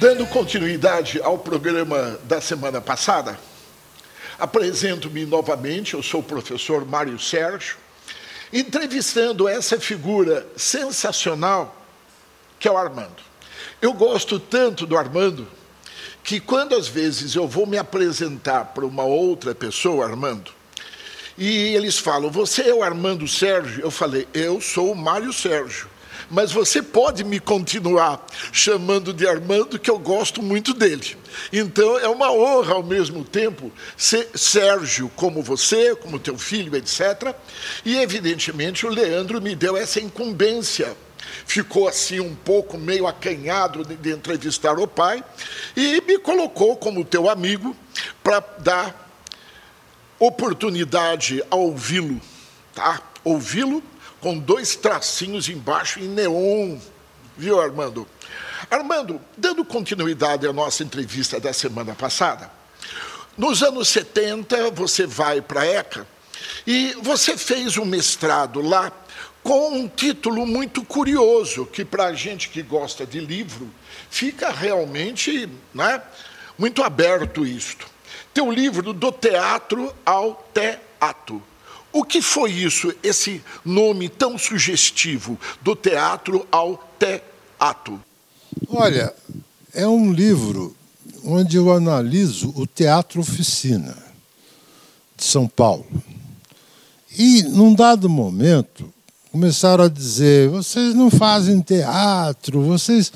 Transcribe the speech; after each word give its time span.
Dando 0.00 0.26
continuidade 0.26 1.20
ao 1.20 1.36
programa 1.36 2.18
da 2.24 2.40
semana 2.40 2.80
passada, 2.80 3.38
apresento-me 4.38 5.26
novamente, 5.26 5.92
eu 5.92 6.02
sou 6.02 6.20
o 6.20 6.24
professor 6.24 6.86
Mário 6.86 7.18
Sérgio, 7.18 7.76
entrevistando 8.50 9.46
essa 9.46 9.78
figura 9.78 10.48
sensacional 10.56 11.76
que 12.58 12.66
é 12.66 12.70
o 12.70 12.78
Armando. 12.78 13.22
Eu 13.82 13.92
gosto 13.92 14.40
tanto 14.40 14.86
do 14.86 14.96
Armando 14.96 15.46
que 16.24 16.40
quando 16.40 16.74
às 16.74 16.88
vezes 16.88 17.34
eu 17.34 17.46
vou 17.46 17.66
me 17.66 17.76
apresentar 17.76 18.72
para 18.72 18.86
uma 18.86 19.04
outra 19.04 19.54
pessoa, 19.54 20.06
Armando, 20.06 20.50
e 21.36 21.74
eles 21.76 21.98
falam, 21.98 22.30
você 22.30 22.70
é 22.70 22.74
o 22.74 22.82
Armando 22.82 23.28
Sérgio? 23.28 23.82
Eu 23.82 23.90
falei, 23.90 24.26
eu 24.32 24.62
sou 24.62 24.92
o 24.92 24.96
Mário 24.96 25.30
Sérgio. 25.30 25.89
Mas 26.30 26.52
você 26.52 26.80
pode 26.80 27.24
me 27.24 27.40
continuar 27.40 28.24
chamando 28.52 29.12
de 29.12 29.26
Armando, 29.26 29.78
que 29.78 29.90
eu 29.90 29.98
gosto 29.98 30.40
muito 30.42 30.72
dele. 30.72 31.16
Então 31.52 31.98
é 31.98 32.08
uma 32.08 32.30
honra 32.30 32.74
ao 32.74 32.82
mesmo 32.82 33.24
tempo 33.24 33.72
ser 33.96 34.28
Sérgio 34.34 35.10
como 35.16 35.42
você, 35.42 35.96
como 35.96 36.18
teu 36.20 36.38
filho, 36.38 36.76
etc. 36.76 37.34
E 37.84 37.96
evidentemente 37.96 38.86
o 38.86 38.90
Leandro 38.90 39.42
me 39.42 39.56
deu 39.56 39.76
essa 39.76 40.00
incumbência 40.00 40.96
ficou 41.46 41.88
assim 41.88 42.20
um 42.20 42.34
pouco 42.34 42.78
meio 42.78 43.06
acanhado 43.06 43.84
de 43.84 44.10
entrevistar 44.10 44.78
o 44.78 44.86
pai 44.86 45.22
e 45.76 46.00
me 46.02 46.18
colocou 46.18 46.76
como 46.76 47.04
teu 47.04 47.28
amigo 47.28 47.76
para 48.22 48.40
dar 48.58 49.10
oportunidade 50.18 51.42
a 51.50 51.56
ouvi-lo, 51.56 52.20
tá? 52.74 53.00
Ouvi-lo 53.24 53.82
com 54.20 54.38
dois 54.38 54.76
tracinhos 54.76 55.48
embaixo 55.48 56.00
em 56.00 56.08
neon, 56.08 56.78
viu, 57.36 57.60
Armando? 57.60 58.06
Armando, 58.70 59.20
dando 59.36 59.64
continuidade 59.64 60.46
à 60.46 60.52
nossa 60.52 60.82
entrevista 60.82 61.40
da 61.40 61.52
semana 61.52 61.94
passada, 61.94 62.50
nos 63.36 63.62
anos 63.62 63.88
70 63.88 64.70
você 64.72 65.06
vai 65.06 65.40
para 65.40 65.62
a 65.62 65.66
ECA 65.66 66.06
e 66.66 66.94
você 67.02 67.36
fez 67.36 67.76
um 67.78 67.84
mestrado 67.84 68.60
lá 68.60 68.92
com 69.42 69.72
um 69.72 69.88
título 69.88 70.46
muito 70.46 70.84
curioso, 70.84 71.64
que 71.64 71.84
para 71.84 72.06
a 72.06 72.12
gente 72.12 72.50
que 72.50 72.62
gosta 72.62 73.06
de 73.06 73.20
livro, 73.20 73.70
fica 74.10 74.50
realmente 74.50 75.48
né, 75.72 76.02
muito 76.58 76.82
aberto 76.82 77.46
isto. 77.46 77.86
Teu 78.34 78.50
livro 78.50 78.92
do 78.92 79.10
teatro 79.10 79.94
ao 80.04 80.46
teatro. 80.52 81.42
O 81.92 82.04
que 82.04 82.22
foi 82.22 82.52
isso, 82.52 82.92
esse 83.02 83.42
nome 83.64 84.08
tão 84.08 84.38
sugestivo, 84.38 85.38
do 85.60 85.74
teatro 85.74 86.46
ao 86.50 86.88
teatro? 86.98 88.00
Olha, 88.68 89.12
é 89.74 89.86
um 89.86 90.12
livro 90.12 90.76
onde 91.24 91.56
eu 91.56 91.72
analiso 91.72 92.52
o 92.56 92.66
teatro 92.66 93.20
oficina 93.20 93.96
de 95.16 95.24
São 95.24 95.48
Paulo. 95.48 95.86
E, 97.18 97.42
num 97.42 97.74
dado 97.74 98.08
momento, 98.08 98.92
começaram 99.32 99.84
a 99.84 99.88
dizer: 99.88 100.48
vocês 100.48 100.94
não 100.94 101.10
fazem 101.10 101.60
teatro, 101.60 102.62
vocês 102.62 103.12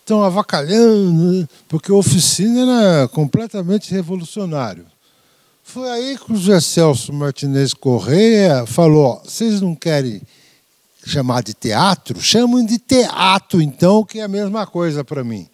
estão 0.00 0.22
avacalhando, 0.22 1.48
porque 1.68 1.90
a 1.90 1.94
oficina 1.94 2.82
era 2.82 3.08
completamente 3.08 3.92
revolucionário. 3.92 4.86
Foi 5.66 5.90
aí 5.90 6.16
que 6.16 6.32
o 6.32 6.36
José 6.36 6.60
Celso 6.60 7.12
Martinez 7.12 7.74
Correia 7.74 8.64
falou: 8.66 9.20
vocês 9.24 9.60
não 9.60 9.74
querem 9.74 10.22
chamar 11.04 11.42
de 11.42 11.52
teatro? 11.52 12.20
Chamam 12.20 12.64
de 12.64 12.78
teatro, 12.78 13.60
então, 13.60 14.04
que 14.04 14.20
é 14.20 14.22
a 14.22 14.28
mesma 14.28 14.66
coisa 14.66 15.04
para 15.04 15.22
mim. 15.22 15.46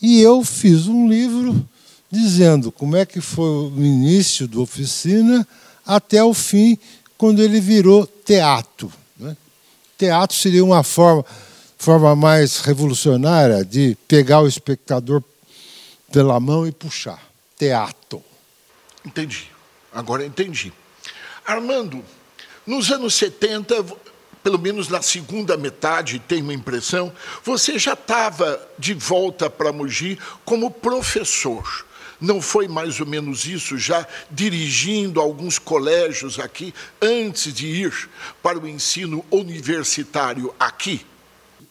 E 0.00 0.20
eu 0.20 0.42
fiz 0.42 0.86
um 0.86 1.08
livro 1.08 1.66
dizendo 2.10 2.72
como 2.72 2.96
é 2.96 3.04
que 3.04 3.20
foi 3.20 3.70
o 3.70 3.84
início 3.84 4.48
da 4.48 4.60
oficina 4.60 5.46
até 5.84 6.22
o 6.22 6.32
fim, 6.32 6.78
quando 7.18 7.42
ele 7.42 7.60
virou 7.60 8.06
teatro 8.06 8.90
teatro 10.04 10.36
seria 10.36 10.64
uma 10.64 10.82
forma, 10.82 11.24
forma 11.78 12.14
mais 12.14 12.58
revolucionária 12.60 13.64
de 13.64 13.96
pegar 14.06 14.40
o 14.40 14.48
espectador 14.48 15.22
pela 16.12 16.38
mão 16.38 16.66
e 16.66 16.72
puxar. 16.72 17.20
Teatro. 17.58 18.03
Entendi. 19.04 19.50
Agora 19.92 20.24
entendi. 20.24 20.72
Armando, 21.46 22.02
nos 22.66 22.90
anos 22.90 23.14
70, 23.14 23.84
pelo 24.42 24.58
menos 24.58 24.88
na 24.88 25.02
segunda 25.02 25.56
metade, 25.56 26.18
tenho 26.18 26.50
a 26.50 26.54
impressão, 26.54 27.12
você 27.42 27.78
já 27.78 27.92
estava 27.92 28.60
de 28.78 28.94
volta 28.94 29.48
para 29.48 29.72
Mogi 29.72 30.18
como 30.44 30.70
professor. 30.70 31.86
Não 32.20 32.40
foi 32.40 32.66
mais 32.66 33.00
ou 33.00 33.06
menos 33.06 33.44
isso, 33.44 33.76
já 33.76 34.06
dirigindo 34.30 35.20
alguns 35.20 35.58
colégios 35.58 36.38
aqui, 36.38 36.72
antes 37.00 37.52
de 37.52 37.66
ir 37.66 38.08
para 38.42 38.58
o 38.58 38.66
ensino 38.66 39.24
universitário 39.30 40.54
aqui? 40.58 41.04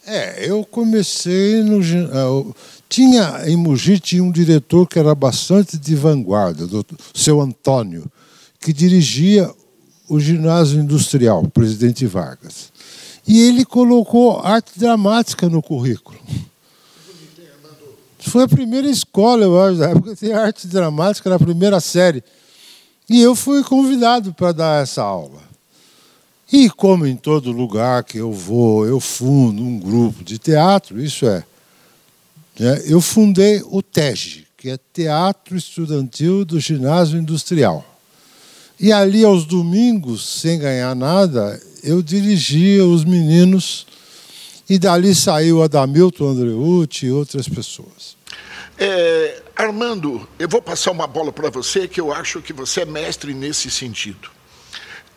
É, 0.06 0.48
eu 0.48 0.64
comecei 0.64 1.62
no. 1.62 2.54
Tinha 2.94 3.42
em 3.48 3.56
Mogi 3.56 3.98
tinha 3.98 4.22
um 4.22 4.30
diretor 4.30 4.86
que 4.86 5.00
era 5.00 5.16
bastante 5.16 5.76
de 5.76 5.96
vanguarda, 5.96 6.64
o 6.64 6.84
seu 7.12 7.40
Antônio, 7.40 8.08
que 8.60 8.72
dirigia 8.72 9.52
o 10.08 10.20
ginásio 10.20 10.80
industrial, 10.80 11.42
presidente 11.48 12.06
Vargas. 12.06 12.70
E 13.26 13.40
ele 13.40 13.64
colocou 13.64 14.38
arte 14.38 14.78
dramática 14.78 15.48
no 15.48 15.60
currículo. 15.60 16.16
Foi 18.20 18.44
a 18.44 18.48
primeira 18.48 18.88
escola, 18.88 19.42
eu 19.42 19.60
acho, 19.60 19.78
da 19.78 19.90
época 19.90 20.14
tem 20.14 20.32
arte 20.32 20.68
dramática 20.68 21.28
na 21.28 21.38
primeira 21.40 21.80
série. 21.80 22.22
E 23.10 23.20
eu 23.20 23.34
fui 23.34 23.64
convidado 23.64 24.32
para 24.32 24.52
dar 24.52 24.82
essa 24.84 25.02
aula. 25.02 25.42
E 26.52 26.70
como 26.70 27.08
em 27.08 27.16
todo 27.16 27.50
lugar 27.50 28.04
que 28.04 28.18
eu 28.18 28.32
vou, 28.32 28.86
eu 28.86 29.00
fundo 29.00 29.60
um 29.64 29.80
grupo 29.80 30.22
de 30.22 30.38
teatro, 30.38 31.02
isso 31.02 31.26
é. 31.26 31.42
Né, 32.58 32.82
eu 32.86 33.00
fundei 33.00 33.62
o 33.66 33.82
TEG, 33.82 34.46
que 34.56 34.70
é 34.70 34.78
Teatro 34.92 35.56
Estudantil 35.56 36.44
do 36.44 36.60
Ginásio 36.60 37.18
Industrial. 37.18 37.84
E 38.78 38.92
ali, 38.92 39.24
aos 39.24 39.44
domingos, 39.44 40.40
sem 40.40 40.58
ganhar 40.58 40.94
nada, 40.94 41.60
eu 41.82 42.02
dirigia 42.02 42.84
os 42.84 43.04
meninos 43.04 43.86
e 44.68 44.78
dali 44.78 45.14
saiu 45.14 45.62
Adamilton 45.62 46.28
Andreucci 46.30 47.06
e 47.06 47.12
outras 47.12 47.48
pessoas. 47.48 48.16
É, 48.78 49.42
Armando, 49.54 50.26
eu 50.38 50.48
vou 50.48 50.60
passar 50.60 50.90
uma 50.90 51.06
bola 51.06 51.32
para 51.32 51.50
você 51.50 51.86
que 51.86 52.00
eu 52.00 52.12
acho 52.12 52.40
que 52.40 52.52
você 52.52 52.80
é 52.80 52.84
mestre 52.84 53.34
nesse 53.34 53.70
sentido. 53.70 54.30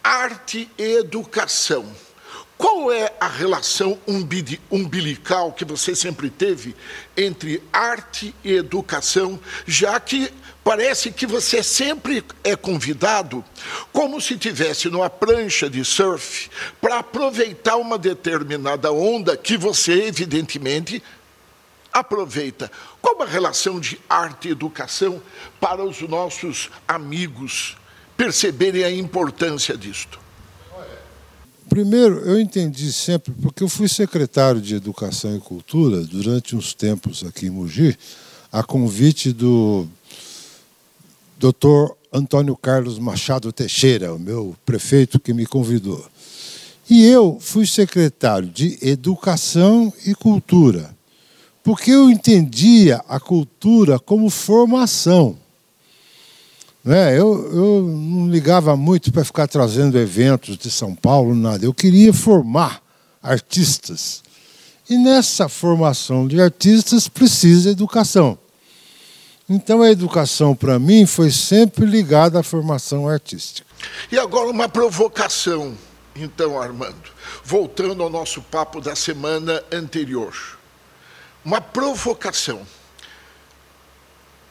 Arte 0.04 0.70
e 0.78 0.98
educação. 0.98 1.86
Qual 2.58 2.92
é 2.92 3.14
a 3.20 3.28
relação 3.28 4.00
umbilical 4.72 5.52
que 5.52 5.64
você 5.64 5.96
sempre 5.96 6.30
teve 6.30 6.76
entre 7.16 7.62
arte 7.72 8.34
e 8.44 8.54
educação, 8.54 9.40
já 9.66 10.00
que 10.00 10.34
Parece 10.68 11.14
que 11.14 11.26
você 11.26 11.64
sempre 11.64 12.22
é 12.44 12.54
convidado 12.54 13.42
como 13.94 14.20
se 14.20 14.38
tivesse 14.38 14.90
numa 14.90 15.10
prancha 15.10 15.70
de 15.70 15.86
surf 15.86 16.50
para 16.82 17.00
aproveitar 17.00 17.78
uma 17.78 17.98
determinada 17.98 18.92
onda 18.92 19.38
que 19.38 19.56
você, 19.56 20.08
evidentemente, 20.08 21.02
aproveita. 21.90 22.70
Qual 23.02 23.22
a 23.22 23.26
relação 23.26 23.80
de 23.80 23.98
arte 24.10 24.50
e 24.50 24.52
educação 24.52 25.22
para 25.58 25.82
os 25.82 26.02
nossos 26.02 26.70
amigos 26.86 27.78
perceberem 28.18 28.84
a 28.84 28.92
importância 28.92 29.78
disto? 29.78 30.27
Primeiro, 31.70 32.20
eu 32.20 32.40
entendi 32.40 32.94
sempre, 32.94 33.34
porque 33.42 33.62
eu 33.62 33.68
fui 33.68 33.90
secretário 33.90 34.62
de 34.62 34.76
Educação 34.76 35.36
e 35.36 35.40
Cultura 35.40 36.02
durante 36.02 36.56
uns 36.56 36.74
tempos 36.74 37.24
aqui 37.26 37.48
em 37.48 37.50
Mogi, 37.50 37.98
a 38.52 38.64
convite 38.64 39.34
do 39.34 39.86
doutor 41.38 41.98
Antônio 42.12 42.56
Carlos 42.56 42.98
Machado 42.98 43.52
Teixeira, 43.52 44.14
o 44.14 44.20
meu 44.20 44.56
prefeito 44.66 45.20
que 45.20 45.34
me 45.34 45.46
convidou. 45.46 46.04
E 46.90 47.06
eu 47.06 47.38
fui 47.40 47.68
secretário 47.68 48.48
de 48.48 48.80
Educação 48.82 49.92
e 50.06 50.16
Cultura, 50.16 50.96
porque 51.62 51.92
eu 51.92 52.10
entendia 52.10 53.04
a 53.10 53.20
cultura 53.20 54.00
como 54.00 54.30
formação. 54.30 55.38
Né? 56.88 57.20
Eu, 57.20 57.52
eu 57.54 57.82
não 57.82 58.30
ligava 58.30 58.78
muito 58.78 59.12
para 59.12 59.26
ficar 59.26 59.46
trazendo 59.46 60.00
eventos 60.00 60.58
de 60.58 60.72
São 60.72 60.96
Paulo, 60.96 61.36
nada. 61.36 61.66
Eu 61.66 61.74
queria 61.74 62.14
formar 62.14 62.82
artistas. 63.22 64.24
E 64.90 64.98
nessa 64.98 65.50
formação 65.50 66.26
de 66.26 66.40
artistas 66.40 67.10
precisa 67.10 67.72
educação. 67.72 68.40
Então 69.50 69.82
a 69.82 69.92
educação 69.92 70.56
para 70.56 70.80
mim 70.80 71.06
foi 71.06 71.30
sempre 71.30 71.86
ligada 71.86 72.40
à 72.40 72.44
formação 72.44 73.06
artística. 73.06 73.68
E 74.10 74.18
agora 74.18 74.50
uma 74.50 74.70
provocação, 74.70 75.78
então, 76.16 76.58
Armando, 76.58 77.12
voltando 77.44 78.02
ao 78.02 78.10
nosso 78.10 78.42
papo 78.44 78.80
da 78.80 78.96
semana 78.96 79.62
anterior. 79.74 80.34
Uma 81.44 81.60
provocação. 81.60 82.62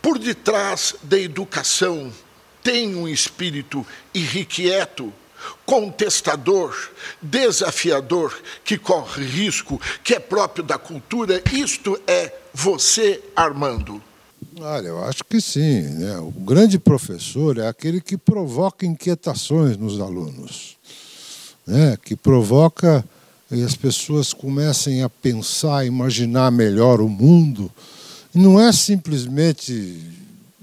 por 0.03 0.19
detrás 0.19 0.95
da 1.03 1.19
educação 1.19 2.13
tem 2.67 2.97
um 2.97 3.07
espírito 3.07 3.87
irrequieto, 4.13 5.13
contestador, 5.65 6.75
desafiador, 7.23 8.37
que 8.65 8.77
corre 8.77 9.25
risco, 9.25 9.81
que 10.03 10.15
é 10.15 10.19
próprio 10.19 10.65
da 10.65 10.77
cultura. 10.77 11.41
Isto 11.53 11.97
é 12.09 12.35
você, 12.53 13.23
Armando. 13.37 14.03
Olha, 14.59 14.89
eu 14.89 15.05
acho 15.05 15.23
que 15.23 15.41
sim. 15.41 15.83
Né? 15.83 16.19
O 16.19 16.33
grande 16.33 16.77
professor 16.77 17.57
é 17.57 17.69
aquele 17.69 18.01
que 18.01 18.19
provoca 18.19 18.85
inquietações 18.85 19.77
nos 19.77 20.01
alunos, 20.01 20.77
né? 21.65 21.97
que 22.03 22.17
provoca 22.17 23.05
e 23.49 23.63
as 23.63 23.77
pessoas 23.77 24.33
comecem 24.33 25.05
a 25.05 25.09
pensar, 25.09 25.87
imaginar 25.87 26.51
melhor 26.51 27.01
o 27.01 27.09
mundo. 27.09 27.71
Não 28.35 28.61
é 28.61 28.73
simplesmente 28.73 30.16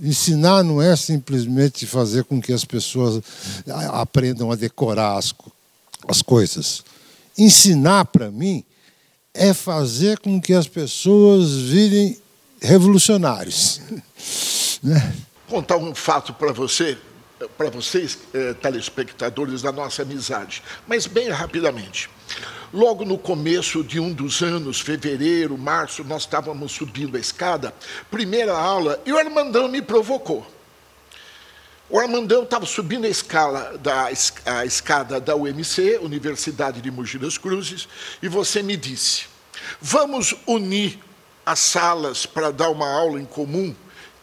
ensinar, 0.03 0.63
não 0.63 0.81
é 0.81 0.95
simplesmente 0.95 1.87
fazer 1.87 2.25
com 2.25 2.41
que 2.41 2.51
as 2.51 2.65
pessoas 2.65 3.23
aprendam 3.93 4.51
a 4.51 4.55
decorar 4.55 5.17
as, 5.17 5.33
as 6.07 6.21
coisas. 6.21 6.83
Ensinar 7.37 8.05
para 8.05 8.29
mim 8.29 8.63
é 9.33 9.53
fazer 9.53 10.19
com 10.19 10.39
que 10.39 10.53
as 10.53 10.67
pessoas 10.67 11.53
virem 11.53 12.17
revolucionários. 12.61 13.81
né? 14.83 15.15
Contar 15.47 15.77
um 15.77 15.95
fato 15.95 16.33
para 16.33 16.51
você, 16.51 16.97
para 17.57 17.69
vocês, 17.69 18.17
eh, 18.33 18.53
telespectadores 18.53 19.61
da 19.61 19.71
nossa 19.71 20.01
amizade, 20.01 20.61
mas 20.87 21.07
bem 21.07 21.29
rapidamente. 21.29 22.09
Logo 22.73 23.05
no 23.05 23.17
começo 23.17 23.83
de 23.83 23.99
um 23.99 24.11
dos 24.11 24.41
anos, 24.41 24.79
fevereiro, 24.79 25.57
março, 25.57 26.03
nós 26.03 26.23
estávamos 26.23 26.71
subindo 26.71 27.15
a 27.15 27.19
escada, 27.19 27.73
primeira 28.09 28.57
aula, 28.57 28.99
e 29.05 29.13
o 29.13 29.17
Armandão 29.17 29.67
me 29.67 29.81
provocou. 29.81 30.45
O 31.89 31.99
Armandão 31.99 32.43
estava 32.43 32.65
subindo 32.65 33.05
a, 33.05 33.09
escala 33.09 33.77
da, 33.77 34.09
a 34.45 34.65
escada 34.65 35.19
da 35.19 35.35
UMC, 35.35 35.99
Universidade 36.01 36.81
de 36.81 36.89
Mogi 36.89 37.19
das 37.19 37.37
Cruzes, 37.37 37.87
e 38.21 38.27
você 38.27 38.63
me 38.63 38.75
disse: 38.75 39.25
vamos 39.79 40.33
unir 40.47 40.97
as 41.45 41.59
salas 41.59 42.25
para 42.25 42.51
dar 42.51 42.69
uma 42.69 42.89
aula 42.89 43.19
em 43.19 43.25
comum. 43.25 43.75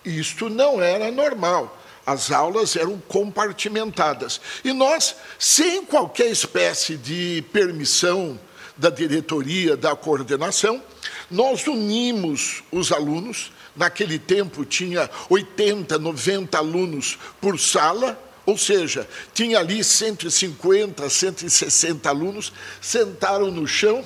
Isto 0.04 0.48
não 0.48 0.82
era 0.82 1.10
normal. 1.12 1.79
As 2.10 2.32
aulas 2.32 2.74
eram 2.74 3.00
compartimentadas. 3.06 4.40
E 4.64 4.72
nós, 4.72 5.14
sem 5.38 5.84
qualquer 5.84 6.26
espécie 6.26 6.96
de 6.96 7.44
permissão 7.52 8.36
da 8.76 8.90
diretoria, 8.90 9.76
da 9.76 9.94
coordenação, 9.94 10.82
nós 11.30 11.64
unimos 11.68 12.64
os 12.72 12.90
alunos. 12.90 13.52
Naquele 13.76 14.18
tempo 14.18 14.64
tinha 14.64 15.08
80, 15.28 16.00
90 16.00 16.58
alunos 16.58 17.16
por 17.40 17.60
sala, 17.60 18.20
ou 18.44 18.58
seja, 18.58 19.08
tinha 19.32 19.60
ali 19.60 19.84
150, 19.84 21.08
160 21.08 22.08
alunos, 22.08 22.52
sentaram 22.80 23.52
no 23.52 23.68
chão, 23.68 24.04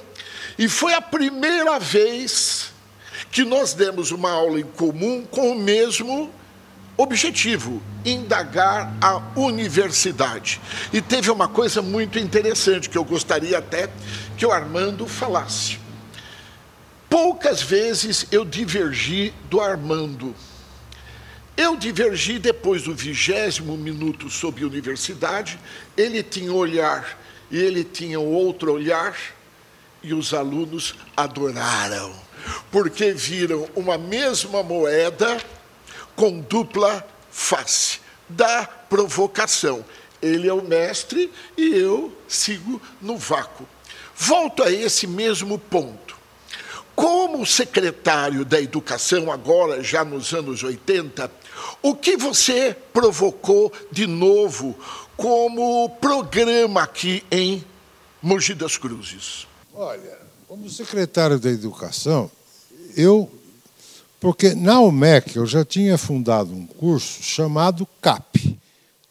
e 0.59 0.69
foi 0.69 0.93
a 0.93 1.01
primeira 1.01 1.79
vez 1.79 2.71
que 3.33 3.47
nós 3.47 3.73
demos 3.73 4.11
uma 4.11 4.31
aula 4.31 4.61
em 4.61 4.65
comum 4.65 5.25
com 5.25 5.53
o 5.53 5.59
mesmo 5.59 6.31
objetivo, 6.97 7.83
indagar 8.05 8.95
a 9.01 9.21
universidade. 9.39 10.61
E 10.93 11.01
teve 11.01 11.31
uma 11.31 11.49
coisa 11.49 11.83
muito 11.83 12.19
interessante 12.19 12.89
que 12.89 12.99
eu 12.99 13.05
gostaria 13.05 13.59
até 13.59 13.89
que 14.37 14.47
o 14.47 14.53
Armando 14.53 15.07
falasse. 15.07 15.79
Poucas 17.09 17.63
vezes 17.63 18.27
eu 18.31 18.45
divergi 18.45 19.33
do 19.49 19.61
Armando. 19.61 20.35
Eu 21.57 21.77
divergi 21.77 22.39
depois 22.39 22.83
do 22.83 22.95
vigésimo 22.95 23.77
minuto 23.77 24.29
sobre 24.29 24.65
universidade, 24.65 25.59
ele 25.97 26.23
tinha 26.23 26.53
um 26.53 26.57
olhar 26.57 27.17
e 27.51 27.59
ele 27.59 27.85
tinha 27.85 28.19
outro 28.19 28.73
olhar, 28.73 29.17
e 30.03 30.13
os 30.13 30.35
alunos 30.35 30.95
adoraram, 31.17 32.13
porque 32.71 33.13
viram 33.13 33.69
uma 33.75 33.97
mesma 33.97 34.63
moeda 34.63 35.39
com 36.17 36.41
dupla 36.41 37.07
face 37.31 38.01
da 38.29 38.65
provocação. 38.67 39.85
Ele 40.23 40.49
é 40.49 40.53
o 40.53 40.63
mestre 40.63 41.31
e 41.57 41.75
eu 41.75 42.13
sigo 42.29 42.81
no 43.01 43.17
vácuo. 43.17 43.67
Volto 44.17 44.63
a 44.63 44.71
esse 44.71 45.07
mesmo 45.07 45.59
ponto. 45.59 46.17
Como 46.95 47.45
secretário 47.45 48.45
da 48.45 48.61
Educação, 48.61 49.31
agora 49.31 49.83
já 49.83 50.05
nos 50.05 50.33
anos 50.33 50.63
80, 50.63 51.31
o 51.83 51.95
que 51.95 52.17
você 52.17 52.77
provocou 52.93 53.73
de 53.91 54.07
novo 54.07 54.79
como 55.17 55.91
programa 56.01 56.83
aqui 56.83 57.25
em 57.31 57.65
Mogi 58.23 58.55
das 58.55 58.79
Cruzes? 58.79 59.47
Olha, 59.75 60.19
como 60.47 60.71
secretário 60.71 61.39
da 61.39 61.51
Educação, 61.51 62.31
eu 62.97 63.31
porque 64.25 64.55
na 64.55 64.81
UMEC 64.81 65.37
eu 65.37 65.45
já 65.45 65.67
tinha 65.67 65.99
fundado 65.99 66.55
um 66.55 66.67
curso 66.67 67.23
chamado 67.23 67.87
CAP 68.01 68.59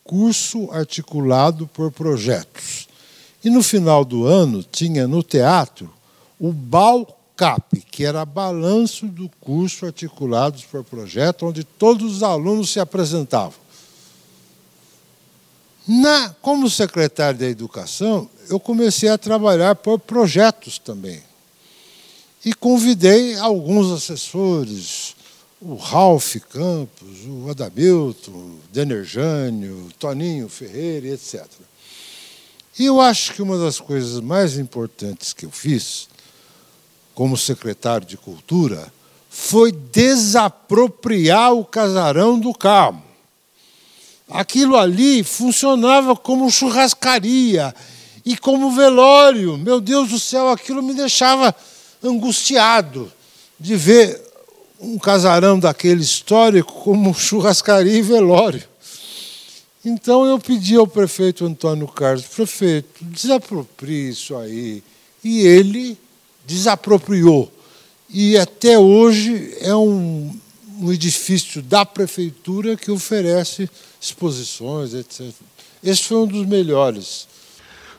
Curso 0.04 0.72
Articulado 0.72 1.68
por 1.68 1.92
Projetos. 1.92 2.88
E 3.46 3.50
no 3.52 3.62
final 3.62 4.04
do 4.04 4.26
ano 4.26 4.64
tinha 4.64 5.08
no 5.08 5.22
teatro 5.22 5.94
o 6.40 6.52
BALCAP, 6.52 7.82
que 7.92 8.04
era 8.04 8.26
balanço 8.26 9.06
do 9.06 9.30
curso 9.40 9.86
Articulados 9.86 10.64
por 10.64 10.84
Projeto, 10.84 11.46
onde 11.46 11.64
todos 11.64 12.16
os 12.16 12.24
alunos 12.24 12.72
se 12.72 12.80
apresentavam. 12.80 13.54
Na, 15.88 16.32
como 16.42 16.68
secretário 16.72 17.38
da 17.38 17.46
Educação, 17.46 18.28
eu 18.50 18.60
comecei 18.60 19.10
a 19.10 19.18
trabalhar 19.20 19.76
por 19.76 20.00
projetos 20.00 20.80
também 20.80 21.22
e 22.46 22.54
convidei 22.54 23.38
alguns 23.38 23.92
assessores, 23.92 25.16
o 25.62 25.76
Ralph 25.76 26.36
Campos, 26.50 27.26
o 27.26 27.50
Adamilton, 27.50 28.32
o 28.32 28.60
Denerjânio, 28.72 29.88
o 29.88 29.94
Toninho 29.94 30.50
Ferreira, 30.50 31.08
etc. 31.08 31.46
E 32.78 32.86
eu 32.86 33.00
acho 33.00 33.34
que 33.34 33.42
uma 33.42 33.58
das 33.58 33.80
coisas 33.80 34.20
mais 34.20 34.58
importantes 34.58 35.32
que 35.32 35.46
eu 35.46 35.52
fiz, 35.52 36.10
como 37.16 37.38
secretário 37.38 38.06
de 38.06 38.18
Cultura, 38.18 38.92
foi 39.30 39.72
desapropriar 39.72 41.54
o 41.54 41.64
casarão 41.64 42.38
do 42.38 42.54
Carmo. 42.54 43.04
Aquilo 44.30 44.76
ali 44.76 45.24
funcionava 45.24 46.16
como 46.16 46.50
churrascaria 46.52 47.74
e 48.26 48.36
como 48.36 48.72
velório. 48.72 49.58
Meu 49.58 49.80
Deus 49.80 50.10
do 50.10 50.20
céu, 50.20 50.50
aquilo 50.50 50.82
me 50.82 50.94
deixava 50.94 51.56
angustiado 52.04 53.12
de 53.60 53.76
ver 53.76 54.22
um 54.80 54.98
casarão 54.98 55.58
daquele 55.58 56.02
histórico 56.02 56.74
como 56.84 57.14
churrascaria 57.14 57.98
e 57.98 58.02
velório. 58.02 58.64
Então 59.86 60.26
eu 60.26 60.40
pedi 60.40 60.76
ao 60.76 60.88
prefeito 60.88 61.46
Antônio 61.46 61.88
Carlos, 61.88 62.26
prefeito, 62.26 63.04
desaproprie 63.04 64.10
isso 64.10 64.36
aí. 64.36 64.84
E 65.24 65.42
ele 65.46 65.98
desapropriou. 66.46 67.52
E 68.10 68.38
até 68.38 68.78
hoje 68.78 69.56
é 69.60 69.76
um, 69.76 70.34
um 70.80 70.92
edifício 70.92 71.62
da 71.62 71.86
prefeitura 71.86 72.76
que 72.76 72.92
oferece 72.92 73.70
exposições, 74.00 74.94
etc. 74.94 75.32
Esse 75.84 76.04
foi 76.04 76.18
um 76.18 76.28
dos 76.28 76.46
melhores. 76.46 77.28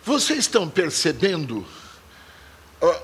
Vocês 0.04 0.40
estão 0.40 0.68
percebendo 0.68 1.66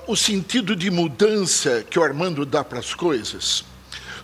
o 0.07 0.15
sentido 0.15 0.75
de 0.75 0.91
mudança 0.91 1.83
que 1.89 1.97
o 1.97 2.03
Armando 2.03 2.45
dá 2.45 2.63
para 2.63 2.79
as 2.79 2.93
coisas. 2.93 3.63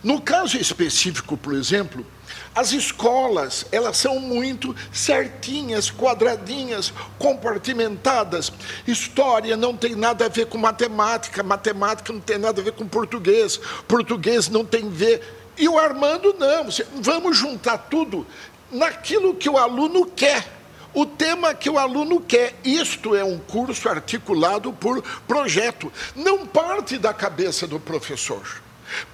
No 0.02 0.20
caso 0.20 0.56
específico, 0.56 1.36
por 1.36 1.54
exemplo, 1.54 2.06
as 2.54 2.72
escolas, 2.72 3.66
elas 3.70 3.96
são 3.96 4.20
muito 4.20 4.74
certinhas, 4.92 5.90
quadradinhas, 5.90 6.92
compartimentadas. 7.18 8.52
História 8.86 9.56
não 9.56 9.76
tem 9.76 9.94
nada 9.94 10.26
a 10.26 10.28
ver 10.28 10.46
com 10.46 10.58
matemática, 10.58 11.42
matemática 11.42 12.12
não 12.12 12.20
tem 12.20 12.38
nada 12.38 12.60
a 12.60 12.64
ver 12.64 12.72
com 12.72 12.86
português, 12.86 13.60
português 13.86 14.48
não 14.48 14.64
tem 14.64 14.86
a 14.86 14.90
ver. 14.90 15.22
E 15.56 15.68
o 15.68 15.78
Armando 15.78 16.34
não, 16.38 16.66
vamos 17.00 17.36
juntar 17.36 17.78
tudo 17.78 18.26
naquilo 18.70 19.34
que 19.34 19.48
o 19.48 19.56
aluno 19.56 20.06
quer 20.06 20.57
o 20.94 21.06
tema 21.06 21.54
que 21.54 21.70
o 21.70 21.78
aluno 21.78 22.20
quer. 22.20 22.54
Isto 22.64 23.14
é 23.14 23.24
um 23.24 23.38
curso 23.38 23.88
articulado 23.88 24.72
por 24.72 25.02
projeto. 25.26 25.92
Não 26.14 26.46
parte 26.46 26.98
da 26.98 27.12
cabeça 27.12 27.66
do 27.66 27.78
professor. 27.78 28.62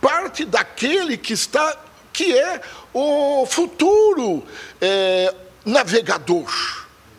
Parte 0.00 0.44
daquele 0.44 1.16
que 1.16 1.32
está, 1.32 1.76
que 2.12 2.36
é 2.38 2.60
o 2.92 3.44
futuro 3.46 4.44
é, 4.80 5.34
navegador, 5.64 6.48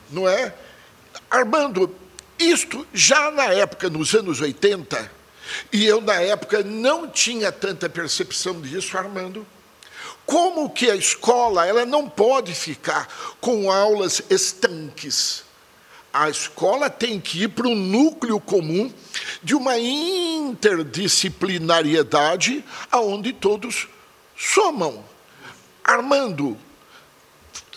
não 0.09 0.27
é? 0.27 0.53
Armando, 1.29 1.93
isto 2.39 2.87
já 2.93 3.29
na 3.31 3.45
época, 3.45 3.89
nos 3.89 4.13
anos 4.13 4.39
80, 4.39 5.11
e 5.71 5.85
eu 5.85 5.99
na 6.01 6.15
época 6.15 6.63
não 6.63 7.09
tinha 7.09 7.51
tanta 7.51 7.89
percepção 7.89 8.61
disso, 8.61 8.97
Armando, 8.97 9.45
como 10.25 10.69
que 10.69 10.89
a 10.89 10.95
escola 10.95 11.65
ela 11.65 11.85
não 11.85 12.09
pode 12.09 12.53
ficar 12.53 13.07
com 13.39 13.71
aulas 13.71 14.21
estanques. 14.29 15.45
A 16.11 16.29
escola 16.29 16.89
tem 16.89 17.17
que 17.19 17.43
ir 17.43 17.49
para 17.49 17.67
um 17.67 17.75
núcleo 17.75 18.39
comum 18.39 18.91
de 19.43 19.53
uma 19.53 19.77
interdisciplinariedade 19.77 22.63
aonde 22.89 23.33
todos 23.33 23.89
somam. 24.37 25.03
Armando, 25.83 26.57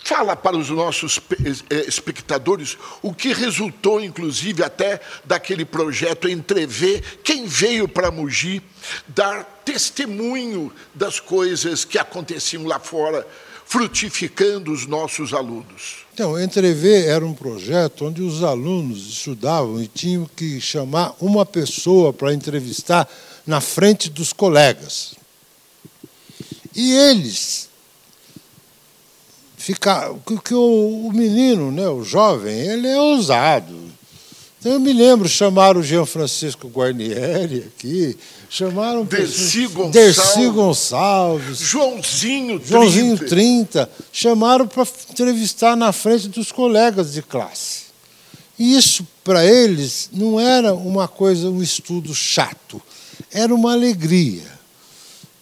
Fala 0.09 0.35
para 0.35 0.57
os 0.57 0.71
nossos 0.71 1.21
eh, 1.69 1.85
espectadores 1.87 2.79
o 3.03 3.13
que 3.13 3.35
resultou, 3.35 4.03
inclusive, 4.03 4.65
até 4.65 5.03
daquele 5.23 5.67
projeto 5.67 6.31
Entrever, 6.31 7.03
quem 7.23 7.45
veio 7.45 7.87
para 7.87 8.11
Mogi 8.11 8.63
dar 9.07 9.45
testemunho 9.67 10.73
das 10.95 11.21
coisas 11.21 11.85
que 11.85 11.99
aconteciam 11.99 12.65
lá 12.65 12.79
fora, 12.79 13.29
frutificando 13.67 14.73
os 14.73 14.87
nossos 14.87 15.35
alunos. 15.35 16.07
Então, 16.15 16.41
Entrever 16.41 17.07
era 17.07 17.27
um 17.27 17.35
projeto 17.35 18.07
onde 18.07 18.23
os 18.23 18.43
alunos 18.43 19.11
estudavam 19.11 19.79
e 19.79 19.87
tinham 19.87 20.25
que 20.35 20.59
chamar 20.59 21.15
uma 21.21 21.45
pessoa 21.45 22.15
para 22.15 22.33
entrevistar 22.33 23.07
na 23.47 23.61
frente 23.61 24.09
dos 24.09 24.33
colegas. 24.33 25.17
E 26.75 26.95
eles 26.95 27.68
ficar. 29.69 30.11
Que 30.45 30.55
o, 30.55 31.07
o 31.07 31.13
menino, 31.13 31.71
né, 31.71 31.87
o 31.89 32.03
jovem, 32.03 32.59
ele 32.59 32.89
é 32.89 32.99
ousado. 32.99 33.77
Então 34.59 34.73
eu 34.73 34.81
me 34.81 34.93
lembro, 34.93 35.29
chamaram 35.29 35.81
o 35.81 35.85
Jean 35.85 36.05
Francisco 36.05 36.67
Guarnieri 36.69 37.67
aqui, 37.69 38.17
chamaram 38.51 39.05
Dercy 39.05 39.69
Gonçalves, 39.69 39.93
Dercy 39.93 40.47
Gonçalves 40.49 41.59
Joãozinho 41.59 42.59
30. 42.59 42.67
Joãozinho 42.69 43.19
30, 43.19 43.91
chamaram 44.13 44.67
para 44.67 44.85
entrevistar 45.11 45.77
na 45.77 45.93
frente 45.93 46.29
dos 46.29 46.51
colegas 46.51 47.13
de 47.13 47.23
classe. 47.23 47.83
E 48.59 48.77
isso, 48.77 49.07
para 49.23 49.47
eles, 49.47 50.11
não 50.13 50.41
era 50.41 50.75
uma 50.75 51.07
coisa, 51.07 51.49
um 51.49 51.63
estudo 51.63 52.13
chato, 52.13 52.83
era 53.33 53.55
uma 53.55 53.73
alegria. 53.73 54.58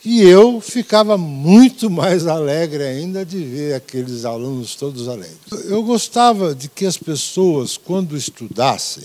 E 0.09 0.23
eu 0.23 0.61
ficava 0.61 1.19
muito 1.19 1.91
mais 1.91 2.29
alegre 2.29 2.85
ainda 2.85 3.27
de 3.27 3.43
ver 3.43 3.75
aqueles 3.75 4.25
alunos 4.25 4.77
todos 4.77 5.09
alegres. 5.09 5.37
Eu 5.65 5.83
gostava 5.83 6.55
de 6.55 6.69
que 6.69 6.87
as 6.87 6.97
pessoas, 6.97 7.77
quando 7.77 8.17
estudassem, 8.17 9.03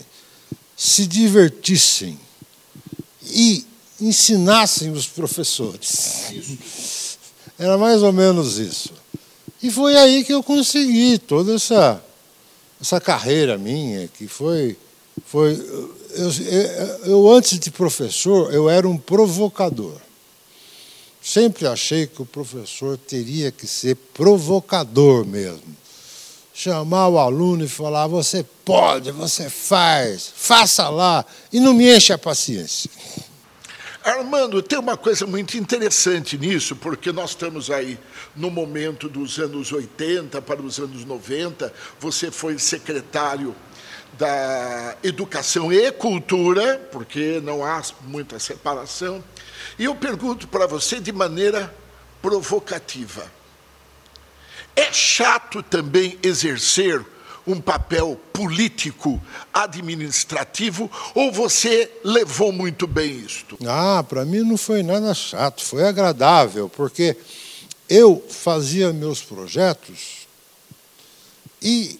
se 0.77 1.07
divertissem 1.07 2.19
e 3.31 3.65
ensinassem 3.99 4.91
os 4.91 5.07
professores. 5.07 6.35
Era 7.57 7.79
mais 7.79 8.03
ou 8.03 8.13
menos 8.13 8.59
isso. 8.59 8.93
E 9.63 9.71
foi 9.71 9.97
aí 9.97 10.23
que 10.23 10.31
eu 10.31 10.43
consegui 10.43 11.17
toda 11.17 11.55
essa, 11.55 11.99
essa 12.79 13.01
carreira 13.01 13.57
minha, 13.57 14.07
que 14.07 14.27
foi. 14.27 14.77
foi 15.25 15.53
eu, 16.11 16.31
eu, 16.31 17.05
eu 17.05 17.31
antes 17.31 17.57
de 17.57 17.71
professor, 17.71 18.53
eu 18.53 18.69
era 18.69 18.87
um 18.87 18.97
provocador. 18.97 19.99
Sempre 21.21 21.67
achei 21.67 22.07
que 22.07 22.21
o 22.21 22.25
professor 22.25 22.97
teria 22.97 23.51
que 23.51 23.67
ser 23.67 23.95
provocador 23.95 25.23
mesmo. 25.23 25.77
Chamar 26.51 27.09
o 27.09 27.19
aluno 27.19 27.63
e 27.63 27.69
falar: 27.69 28.07
você 28.07 28.43
pode, 28.65 29.11
você 29.11 29.49
faz, 29.49 30.33
faça 30.35 30.89
lá, 30.89 31.23
e 31.53 31.59
não 31.59 31.73
me 31.73 31.95
enche 31.95 32.11
a 32.11 32.17
paciência. 32.17 32.89
Armando, 34.03 34.63
tem 34.63 34.79
uma 34.79 34.97
coisa 34.97 35.27
muito 35.27 35.55
interessante 35.57 36.35
nisso, 36.35 36.75
porque 36.75 37.11
nós 37.11 37.31
estamos 37.31 37.69
aí 37.69 37.99
no 38.35 38.49
momento 38.49 39.07
dos 39.07 39.37
anos 39.37 39.71
80 39.71 40.41
para 40.41 40.59
os 40.59 40.79
anos 40.79 41.05
90. 41.05 41.71
Você 41.99 42.31
foi 42.31 42.57
secretário 42.57 43.55
da 44.17 44.97
Educação 45.03 45.71
e 45.71 45.91
Cultura, 45.91 46.79
porque 46.91 47.39
não 47.43 47.63
há 47.63 47.79
muita 48.01 48.39
separação. 48.39 49.23
E 49.77 49.85
eu 49.85 49.95
pergunto 49.95 50.47
para 50.47 50.67
você 50.67 50.99
de 50.99 51.11
maneira 51.11 51.73
provocativa: 52.21 53.23
é 54.75 54.91
chato 54.91 55.63
também 55.63 56.17
exercer 56.21 57.05
um 57.45 57.59
papel 57.59 58.19
político, 58.31 59.21
administrativo, 59.53 60.89
ou 61.15 61.31
você 61.31 61.91
levou 62.03 62.51
muito 62.51 62.85
bem 62.85 63.19
isto? 63.19 63.57
Ah, 63.65 64.03
para 64.07 64.23
mim 64.23 64.41
não 64.41 64.57
foi 64.57 64.83
nada 64.83 65.13
chato, 65.13 65.63
foi 65.63 65.83
agradável, 65.83 66.69
porque 66.69 67.17
eu 67.89 68.23
fazia 68.29 68.93
meus 68.93 69.21
projetos 69.21 70.27
e 71.61 71.99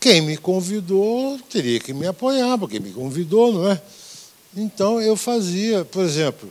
quem 0.00 0.20
me 0.20 0.36
convidou 0.36 1.38
teria 1.48 1.80
que 1.80 1.92
me 1.94 2.06
apoiar, 2.06 2.58
porque 2.58 2.78
me 2.78 2.92
convidou, 2.92 3.52
não 3.52 3.70
é? 3.70 3.80
Então 4.56 5.00
eu 5.00 5.16
fazia, 5.16 5.84
por 5.84 6.04
exemplo, 6.04 6.50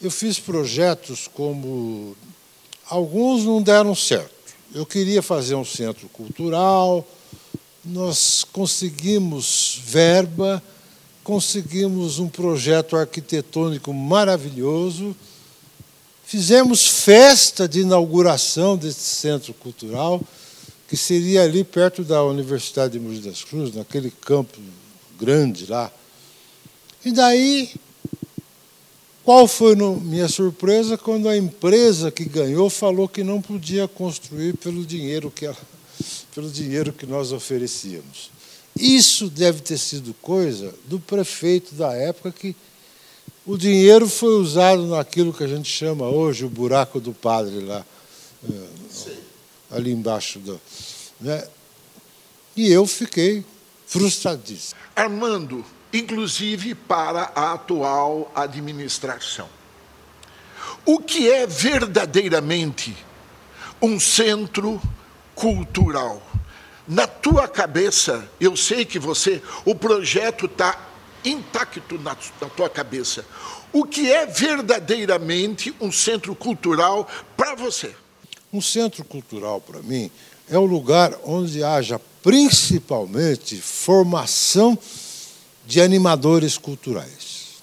eu 0.00 0.10
fiz 0.10 0.38
projetos 0.38 1.28
como 1.28 2.16
alguns 2.88 3.44
não 3.44 3.60
deram 3.60 3.94
certo. 3.94 4.30
Eu 4.72 4.86
queria 4.86 5.20
fazer 5.20 5.56
um 5.56 5.64
centro 5.64 6.08
cultural, 6.10 7.06
nós 7.84 8.44
conseguimos 8.44 9.80
verba, 9.84 10.62
conseguimos 11.24 12.18
um 12.20 12.28
projeto 12.28 12.96
arquitetônico 12.96 13.92
maravilhoso, 13.92 15.16
fizemos 16.24 16.86
festa 16.86 17.68
de 17.68 17.80
inauguração 17.80 18.76
desse 18.76 19.00
centro 19.00 19.52
cultural, 19.54 20.22
que 20.88 20.96
seria 20.96 21.42
ali 21.42 21.64
perto 21.64 22.04
da 22.04 22.22
Universidade 22.22 22.92
de 22.92 23.00
Mogi 23.00 23.20
das 23.20 23.42
Cruzes, 23.42 23.74
naquele 23.74 24.10
campo 24.10 24.58
grande 25.18 25.66
lá. 25.66 25.90
E 27.04 27.12
daí, 27.12 27.72
qual 29.24 29.46
foi 29.46 29.74
no, 29.74 30.00
minha 30.00 30.28
surpresa 30.28 30.98
quando 30.98 31.28
a 31.28 31.36
empresa 31.36 32.10
que 32.10 32.24
ganhou 32.24 32.68
falou 32.68 33.08
que 33.08 33.22
não 33.22 33.40
podia 33.40 33.88
construir 33.88 34.56
pelo 34.56 34.84
dinheiro 34.84 35.30
que, 35.30 35.46
ela, 35.46 35.56
pelo 36.34 36.50
dinheiro 36.50 36.92
que 36.92 37.06
nós 37.06 37.32
oferecíamos. 37.32 38.30
Isso 38.78 39.28
deve 39.28 39.60
ter 39.60 39.78
sido 39.78 40.14
coisa 40.14 40.74
do 40.86 41.00
prefeito 41.00 41.74
da 41.74 41.92
época 41.92 42.32
que 42.32 42.54
o 43.46 43.56
dinheiro 43.56 44.08
foi 44.08 44.34
usado 44.34 44.86
naquilo 44.86 45.32
que 45.32 45.42
a 45.42 45.48
gente 45.48 45.70
chama 45.70 46.08
hoje 46.08 46.44
o 46.44 46.48
buraco 46.48 47.00
do 47.00 47.12
padre 47.12 47.60
lá, 47.60 47.84
eh, 48.48 49.16
ali 49.70 49.90
embaixo 49.90 50.38
do. 50.38 50.60
Né? 51.20 51.46
E 52.56 52.70
eu 52.70 52.86
fiquei 52.86 53.44
frustradíssimo. 53.86 54.78
Armando, 54.94 55.64
inclusive 55.92 56.74
para 56.74 57.32
a 57.34 57.52
atual 57.52 58.30
administração. 58.34 59.48
O 60.84 60.98
que 60.98 61.30
é 61.30 61.46
verdadeiramente 61.46 62.96
um 63.80 63.98
centro 63.98 64.80
cultural? 65.34 66.22
Na 66.86 67.06
tua 67.06 67.46
cabeça, 67.46 68.28
eu 68.40 68.56
sei 68.56 68.84
que 68.84 68.98
você, 68.98 69.42
o 69.64 69.74
projeto 69.74 70.46
está 70.46 70.78
intacto 71.24 71.98
na, 71.98 72.16
na 72.40 72.48
tua 72.48 72.68
cabeça. 72.68 73.24
O 73.72 73.84
que 73.84 74.10
é 74.10 74.26
verdadeiramente 74.26 75.74
um 75.80 75.92
centro 75.92 76.34
cultural 76.34 77.08
para 77.36 77.54
você? 77.54 77.94
Um 78.52 78.60
centro 78.60 79.04
cultural, 79.04 79.60
para 79.60 79.80
mim, 79.80 80.10
é 80.48 80.58
o 80.58 80.64
lugar 80.64 81.14
onde 81.24 81.62
haja 81.62 82.00
principalmente 82.22 83.60
formação 83.60 84.76
de 85.66 85.80
animadores 85.80 86.58
culturais, 86.58 87.62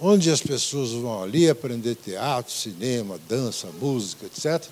onde 0.00 0.30
as 0.30 0.40
pessoas 0.40 0.90
vão 0.90 1.22
ali 1.22 1.48
aprender 1.48 1.94
teatro, 1.94 2.52
cinema, 2.52 3.18
dança, 3.28 3.68
música, 3.80 4.26
etc. 4.26 4.68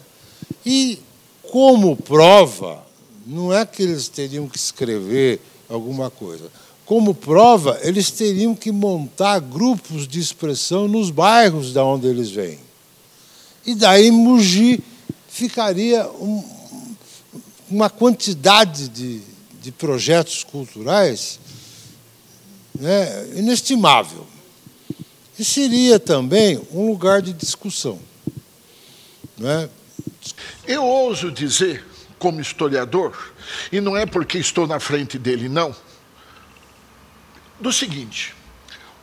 E, 0.65 0.99
como 1.43 1.97
prova, 1.97 2.85
não 3.27 3.53
é 3.53 3.65
que 3.67 3.83
eles 3.83 4.09
teriam 4.09 4.49
que 4.49 4.59
escrever 4.59 5.41
alguma 5.69 6.11
coisa. 6.11 6.51
Como 6.85 7.13
prova, 7.15 7.79
eles 7.83 8.11
teriam 8.13 8.55
que 8.55 8.71
montar 8.71 9.41
grupos 9.41 10.07
de 10.07 10.21
expressão 10.21 10.87
nos 10.87 11.11
bairros 11.11 11.73
da 11.73 11.85
onde 11.85 12.07
eles 12.07 12.31
vêm. 12.31 12.61
E 13.67 13.75
daí 13.75 14.13
Mugi 14.13 14.81
ficaria 15.29 16.09
um, 16.09 16.45
uma 17.69 17.91
quantidade 17.91 18.89
de, 18.89 19.21
de 19.61 19.73
projetos 19.73 20.45
culturais 20.45 21.41
né, 22.78 23.28
inestimável. 23.35 24.26
E 25.38 25.45
seria 25.45 25.99
também 25.99 26.61
um 26.73 26.87
lugar 26.87 27.21
de 27.21 27.33
discussão. 27.33 28.00
Né? 29.37 29.68
Eu 30.66 30.83
ouso 30.85 31.30
dizer, 31.30 31.85
como 32.18 32.40
historiador, 32.40 33.35
e 33.71 33.80
não 33.80 33.97
é 33.97 34.06
porque 34.06 34.38
estou 34.38 34.66
na 34.66 34.80
frente 34.80 35.18
dele, 35.18 35.49
não, 35.49 35.75
do 37.61 37.73
seguinte: 37.73 38.35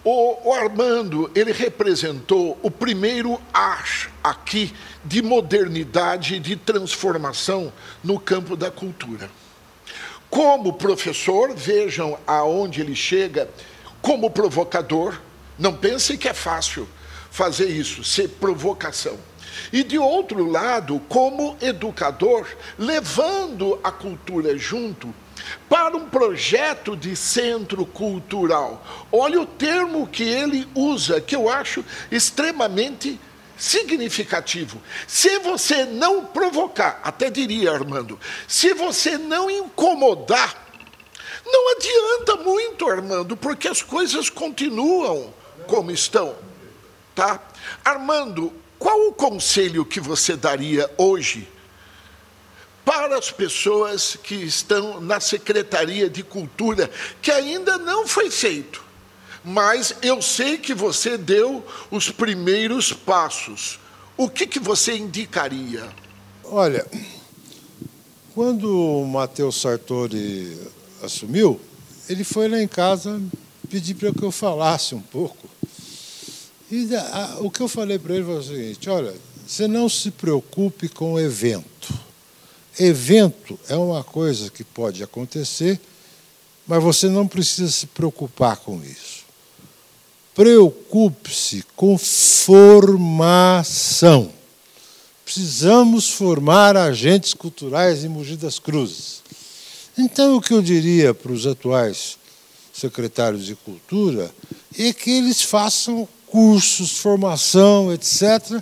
O, 0.04 0.52
Armando, 0.54 1.30
ele 1.36 1.52
representou 1.52 2.58
o 2.62 2.72
primeiro 2.72 3.40
ar 3.54 4.12
aqui 4.24 4.74
de 5.06 5.22
modernidade, 5.22 6.40
de 6.40 6.56
transformação 6.56 7.72
no 8.04 8.20
campo 8.20 8.56
da 8.56 8.72
cultura. 8.72 9.30
Como 10.34 10.74
professor, 10.74 11.54
vejam 11.54 12.18
aonde 12.26 12.82
ele 12.82 12.96
chega, 12.96 13.48
como 14.02 14.32
provocador, 14.32 15.22
não 15.60 15.76
pensem 15.76 16.18
que 16.18 16.28
é 16.28 16.34
fácil 16.34 16.90
fazer 17.30 17.68
isso, 17.68 18.04
ser 18.04 18.30
provocação. 18.30 19.16
E 19.72 19.84
de 19.84 20.00
outro 20.00 20.50
lado, 20.50 21.00
como 21.08 21.56
educador, 21.62 22.48
levando 22.80 23.80
a 23.84 23.92
cultura 23.92 24.58
junto 24.58 25.14
para 25.70 25.96
um 25.96 26.10
projeto 26.10 26.98
de 26.98 27.16
centro 27.16 27.86
cultural. 27.86 28.84
Olha 29.12 29.40
o 29.40 29.46
termo 29.46 30.08
que 30.08 30.24
ele 30.24 30.68
usa, 30.74 31.22
que 31.22 31.36
eu 31.36 31.48
acho 31.48 31.86
extremamente 32.12 33.20
significativo. 33.58 34.82
Se 35.08 35.40
você 35.40 35.86
não 35.86 36.26
provocar, 36.26 37.00
até 37.04 37.30
diria 37.30 37.72
Armando, 37.72 38.20
se 38.48 38.74
você 38.74 39.18
não 39.18 39.50
incomodar, 39.50 40.64
não 41.46 41.72
adianta 41.72 42.36
muito, 42.38 42.88
Armando, 42.88 43.36
porque 43.36 43.68
as 43.68 43.82
coisas 43.82 44.30
continuam 44.30 45.34
como 45.68 45.92
estão, 45.92 46.36
tá? 47.14 47.40
Armando, 47.84 48.54
qual 48.80 49.08
o 49.08 49.14
conselho 49.14 49.86
que 49.86 50.00
você 50.00 50.36
daria 50.36 50.90
hoje 50.98 51.48
para 52.84 53.18
as 53.18 53.32
pessoas 53.32 54.18
que 54.22 54.36
estão 54.36 55.00
na 55.00 55.20
Secretaria 55.20 56.10
de 56.10 56.22
Cultura, 56.22 56.92
que 57.22 57.32
ainda 57.32 57.78
não 57.78 58.06
foi 58.06 58.30
feito, 58.30 58.83
mas 59.44 59.96
eu 60.02 60.22
sei 60.22 60.58
que 60.58 60.74
você 60.74 61.18
deu 61.18 61.66
os 61.92 62.10
primeiros 62.10 62.94
passos. 62.94 63.80
O 64.16 64.30
que, 64.30 64.48
que 64.48 64.60
você 64.60 64.96
indicaria? 64.96 65.90
Olha, 66.44 66.86
quando 68.34 69.02
o 69.02 69.06
Matheus 69.06 69.60
Sartori 69.60 70.58
assumiu, 71.02 71.60
ele 72.08 72.24
foi 72.24 72.48
lá 72.48 72.62
em 72.62 72.68
casa 72.68 73.22
pedir 73.70 73.96
para 73.96 74.12
que 74.12 74.24
eu 74.24 74.32
falasse 74.32 74.94
um 74.94 75.02
pouco. 75.02 75.50
E 76.72 76.96
a, 76.96 77.38
o 77.40 77.50
que 77.50 77.62
eu 77.62 77.68
falei 77.68 77.98
para 78.00 78.16
ele 78.16 78.26
foi 78.26 78.38
o 78.38 78.44
seguinte: 78.44 78.90
olha, 78.90 79.14
você 79.46 79.68
não 79.68 79.90
se 79.90 80.12
preocupe 80.12 80.88
com 80.88 81.14
o 81.14 81.20
evento 81.20 82.04
Evento 82.80 83.60
é 83.70 83.76
uma 83.76 84.04
coisa 84.04 84.50
que 84.50 84.64
pode 84.64 85.04
acontecer, 85.04 85.80
mas 86.66 86.82
você 86.82 87.08
não 87.08 87.28
precisa 87.28 87.72
se 87.72 87.86
preocupar 87.86 88.58
com 88.58 88.82
isso. 88.84 89.23
Preocupe-se 90.36 91.64
com 91.76 91.98
formação. 91.98 93.64
Precisamos 95.24 96.12
formar 96.12 96.76
agentes 96.76 97.34
culturais 97.34 98.04
em 98.04 98.10
Mogi 98.10 98.36
das 98.36 98.60
Cruzes. 98.60 99.24
Então, 99.98 100.36
o 100.36 100.42
que 100.42 100.54
eu 100.54 100.62
diria 100.62 101.14
para 101.14 101.32
os 101.32 101.46
atuais 101.46 102.18
secretários 102.74 103.46
de 103.46 103.56
Cultura 103.56 104.34
é 104.78 104.92
que 104.92 105.12
eles 105.12 105.42
façam 105.42 106.08
cursos, 106.26 106.98
formação, 106.98 107.94
etc., 107.94 108.60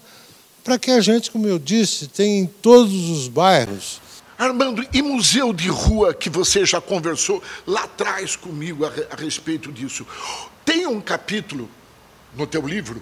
para 0.64 0.78
que 0.78 0.92
a 0.92 1.00
gente, 1.02 1.32
como 1.32 1.48
eu 1.48 1.58
disse, 1.58 2.08
tenha 2.08 2.42
em 2.42 2.46
todos 2.46 3.10
os 3.10 3.28
bairros. 3.28 4.00
Armando, 4.38 4.86
e 4.94 5.02
museu 5.02 5.54
de 5.54 5.70
rua 5.70 6.14
que 6.14 6.30
você 6.30 6.66
já 6.66 6.82
conversou 6.82 7.42
lá 7.66 7.84
atrás 7.84 8.36
comigo 8.36 8.86
a, 8.86 8.92
a 9.12 9.16
respeito 9.16 9.72
disso? 9.72 10.06
Tem 10.66 10.88
um 10.88 11.02
capítulo 11.02 11.70
no 12.36 12.48
teu 12.48 12.66
livro 12.66 13.02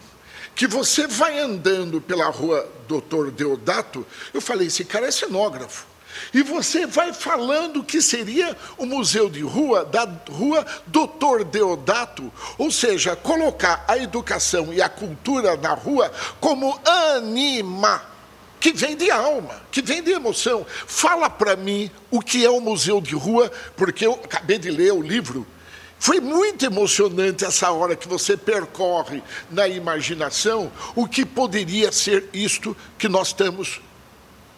que 0.56 0.68
você 0.68 1.08
vai 1.08 1.40
andando 1.40 2.02
pela 2.02 2.30
rua 2.30 2.70
Doutor 2.88 3.32
Deodato. 3.32 4.06
Eu 4.34 4.42
falei, 4.42 4.68
esse 4.68 4.84
cara 4.84 5.08
é 5.08 5.12
cenógrafo. 5.12 5.88
E 6.34 6.42
você 6.42 6.86
vai 6.86 7.14
falando 7.14 7.84
que 7.84 8.02
seria 8.02 8.58
o 8.78 8.86
museu 8.86 9.30
de 9.30 9.42
rua 9.42 9.86
da 9.86 10.08
rua 10.30 10.66
Doutor 10.88 11.44
Deodato, 11.44 12.32
ou 12.58 12.72
seja, 12.72 13.16
colocar 13.16 13.86
a 13.88 13.98
educação 13.98 14.74
e 14.74 14.82
a 14.82 14.90
cultura 14.90 15.56
na 15.56 15.74
rua 15.74 16.12
como 16.40 16.80
anima, 16.84 18.04
que 18.60 18.74
vem 18.74 18.98
de 18.98 19.10
alma, 19.10 19.62
que 19.72 19.82
vem 19.82 20.04
de 20.04 20.12
emoção. 20.12 20.66
Fala 20.86 21.30
para 21.30 21.56
mim 21.56 21.90
o 22.12 22.20
que 22.20 22.44
é 22.44 22.50
o 22.50 22.60
museu 22.60 23.00
de 23.00 23.16
rua, 23.16 23.52
porque 23.78 24.06
eu 24.06 24.14
acabei 24.14 24.58
de 24.58 24.70
ler 24.70 24.92
o 24.92 25.02
livro. 25.02 25.46
Foi 26.00 26.22
muito 26.22 26.66
emocionante 26.66 27.44
essa 27.44 27.70
hora 27.72 27.96
que 27.96 28.08
você 28.08 28.38
percorre 28.38 29.22
na 29.52 29.68
imaginação 29.68 30.72
o 30.96 31.06
que 31.06 31.26
poderia 31.26 31.92
ser 31.92 32.30
isto 32.34 32.76
que 32.98 33.10
nós 33.10 33.28
estamos 33.28 33.82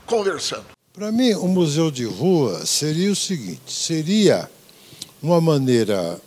conversando. 0.05 0.65
Para 0.93 1.11
mim, 1.11 1.33
o 1.33 1.47
museu 1.47 1.89
de 1.89 2.05
rua 2.05 2.63
seria 2.65 3.11
o 3.11 3.15
seguinte: 3.15 3.73
seria 3.73 4.49
uma 5.21 5.41
maneira 5.41 6.21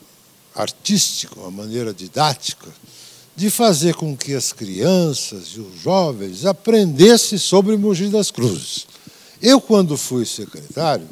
artística, 0.54 1.38
uma 1.38 1.50
maneira 1.50 1.94
didática, 1.94 2.68
de 3.36 3.50
fazer 3.50 3.94
com 3.94 4.16
que 4.16 4.34
as 4.34 4.52
crianças 4.52 5.48
e 5.54 5.60
os 5.60 5.80
jovens 5.80 6.44
aprendessem 6.44 7.38
sobre 7.38 7.76
Mogi 7.76 8.08
das 8.08 8.30
Cruzes. 8.30 8.86
Eu, 9.40 9.60
quando 9.60 9.96
fui 9.96 10.24
secretário, 10.24 11.08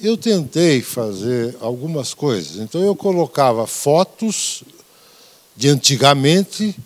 eu 0.00 0.16
tentei 0.16 0.80
fazer 0.80 1.56
algumas 1.60 2.14
coisas. 2.14 2.56
Então, 2.56 2.82
eu 2.82 2.94
colocava 2.94 3.66
fotos 3.66 4.62
de 5.56 5.68
antigamente 5.68 6.76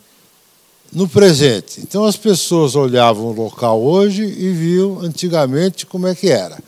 no 0.93 1.09
presente. 1.09 1.81
Então 1.81 2.05
as 2.05 2.17
pessoas 2.17 2.77
olhavam 2.77 3.27
o 3.27 3.33
local 3.33 3.83
hoje 3.83 4.23
e 4.23 4.53
viam 4.53 5.01
antigamente 5.01 5.87
como 5.87 6.07
é 6.07 6.15
que 6.15 6.29
era. 6.29 6.59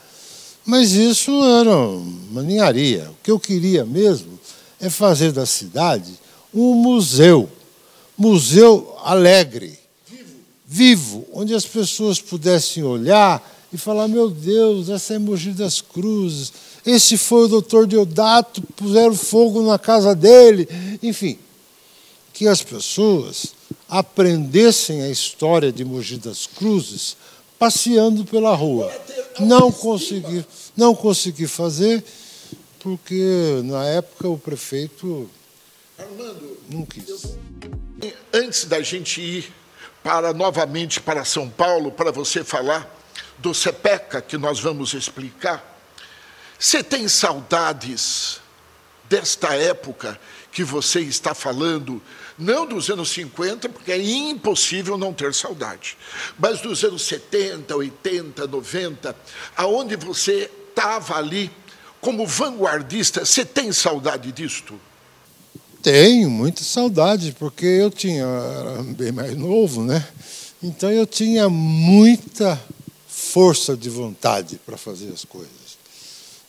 Mas 0.65 0.93
isso 0.93 1.31
era 1.45 1.77
uma 1.77 2.43
ninharia. 2.43 3.11
O 3.11 3.17
que 3.23 3.31
eu 3.31 3.39
queria 3.39 3.85
mesmo 3.85 4.39
é 4.81 4.89
fazer 4.89 5.31
da 5.31 5.45
cidade 5.45 6.13
um 6.53 6.75
museu. 6.75 7.49
Museu 8.17 8.97
alegre, 9.03 9.79
vivo, 10.07 10.33
vivo 10.65 11.27
onde 11.33 11.55
as 11.55 11.67
pessoas 11.67 12.21
pudessem 12.21 12.83
olhar 12.83 13.43
e 13.75 13.79
falar: 13.79 14.07
meu 14.07 14.31
Deus, 14.31 14.89
essa 14.89 15.15
é 15.15 15.19
Mogi 15.19 15.51
das 15.51 15.81
Cruzes, 15.81 16.53
esse 16.87 17.19
foi 17.19 17.45
o 17.45 17.49
doutor 17.49 17.87
Deodato, 17.87 18.63
puseram 18.77 19.15
fogo 19.15 19.63
na 19.63 19.79
casa 19.79 20.15
dele. 20.15 20.69
Enfim, 21.03 21.39
que 22.33 22.47
as 22.47 22.63
pessoas 22.63 23.55
aprendessem 23.89 25.03
a 25.03 25.11
história 25.11 25.73
de 25.73 25.85
Mogi 25.85 26.19
das 26.19 26.47
Cruzes 26.47 27.17
passeando 27.59 28.25
pela 28.25 28.55
rua. 28.55 28.93
Não 29.41 29.73
consegui, 29.73 30.45
não 30.77 30.95
consegui 30.95 31.49
fazer, 31.49 32.05
porque 32.79 33.61
na 33.65 33.85
época 33.87 34.29
o 34.29 34.39
prefeito 34.39 35.29
Armando, 35.99 36.59
não 36.71 36.85
quis. 36.85 37.37
Antes 38.33 38.65
da 38.65 38.83
gente 38.83 39.21
ir 39.21 39.53
para 40.03 40.33
novamente 40.33 41.01
para 41.01 41.25
São 41.25 41.49
Paulo 41.49 41.91
para 41.91 42.11
você 42.11 42.45
falar 42.45 43.04
do 43.45 43.53
CEPECA 43.53 44.23
que 44.23 44.39
nós 44.39 44.59
vamos 44.59 44.95
explicar, 44.95 45.63
você 46.59 46.83
tem 46.83 47.07
saudades 47.09 48.41
desta 49.07 49.55
época 49.55 50.19
que 50.51 50.65
você 50.65 51.01
está 51.01 51.35
falando, 51.35 52.01
não 52.39 52.67
dos 52.67 52.89
anos 52.89 53.11
50, 53.11 53.69
porque 53.69 53.93
é 53.93 54.03
impossível 54.03 54.97
não 54.97 55.13
ter 55.13 55.35
saudade, 55.35 55.95
mas 56.39 56.63
dos 56.63 56.83
anos 56.85 57.03
70, 57.03 57.77
80, 57.77 58.47
90, 58.47 59.15
aonde 59.59 59.95
você 59.95 60.51
estava 60.71 61.19
ali 61.19 61.51
como 62.01 62.27
vanguardista, 62.27 63.27
você 63.27 63.45
tem 63.45 63.73
saudade 63.73 64.33
disto? 64.33 64.81
Tenho 65.83 66.31
muita 66.31 66.65
saudade, 66.65 67.37
porque 67.39 67.67
eu 67.67 67.91
tinha, 67.91 68.25
era 68.25 68.83
bem 68.85 69.13
mais 69.13 69.37
novo, 69.37 69.85
né? 69.85 70.03
Então 70.63 70.91
eu 70.91 71.07
tinha 71.07 71.47
muita 71.51 72.59
força 73.35 73.77
de 73.77 73.91
vontade 73.91 74.61
para 74.65 74.77
fazer 74.77 75.13
as 75.13 75.25
coisas. 75.25 75.77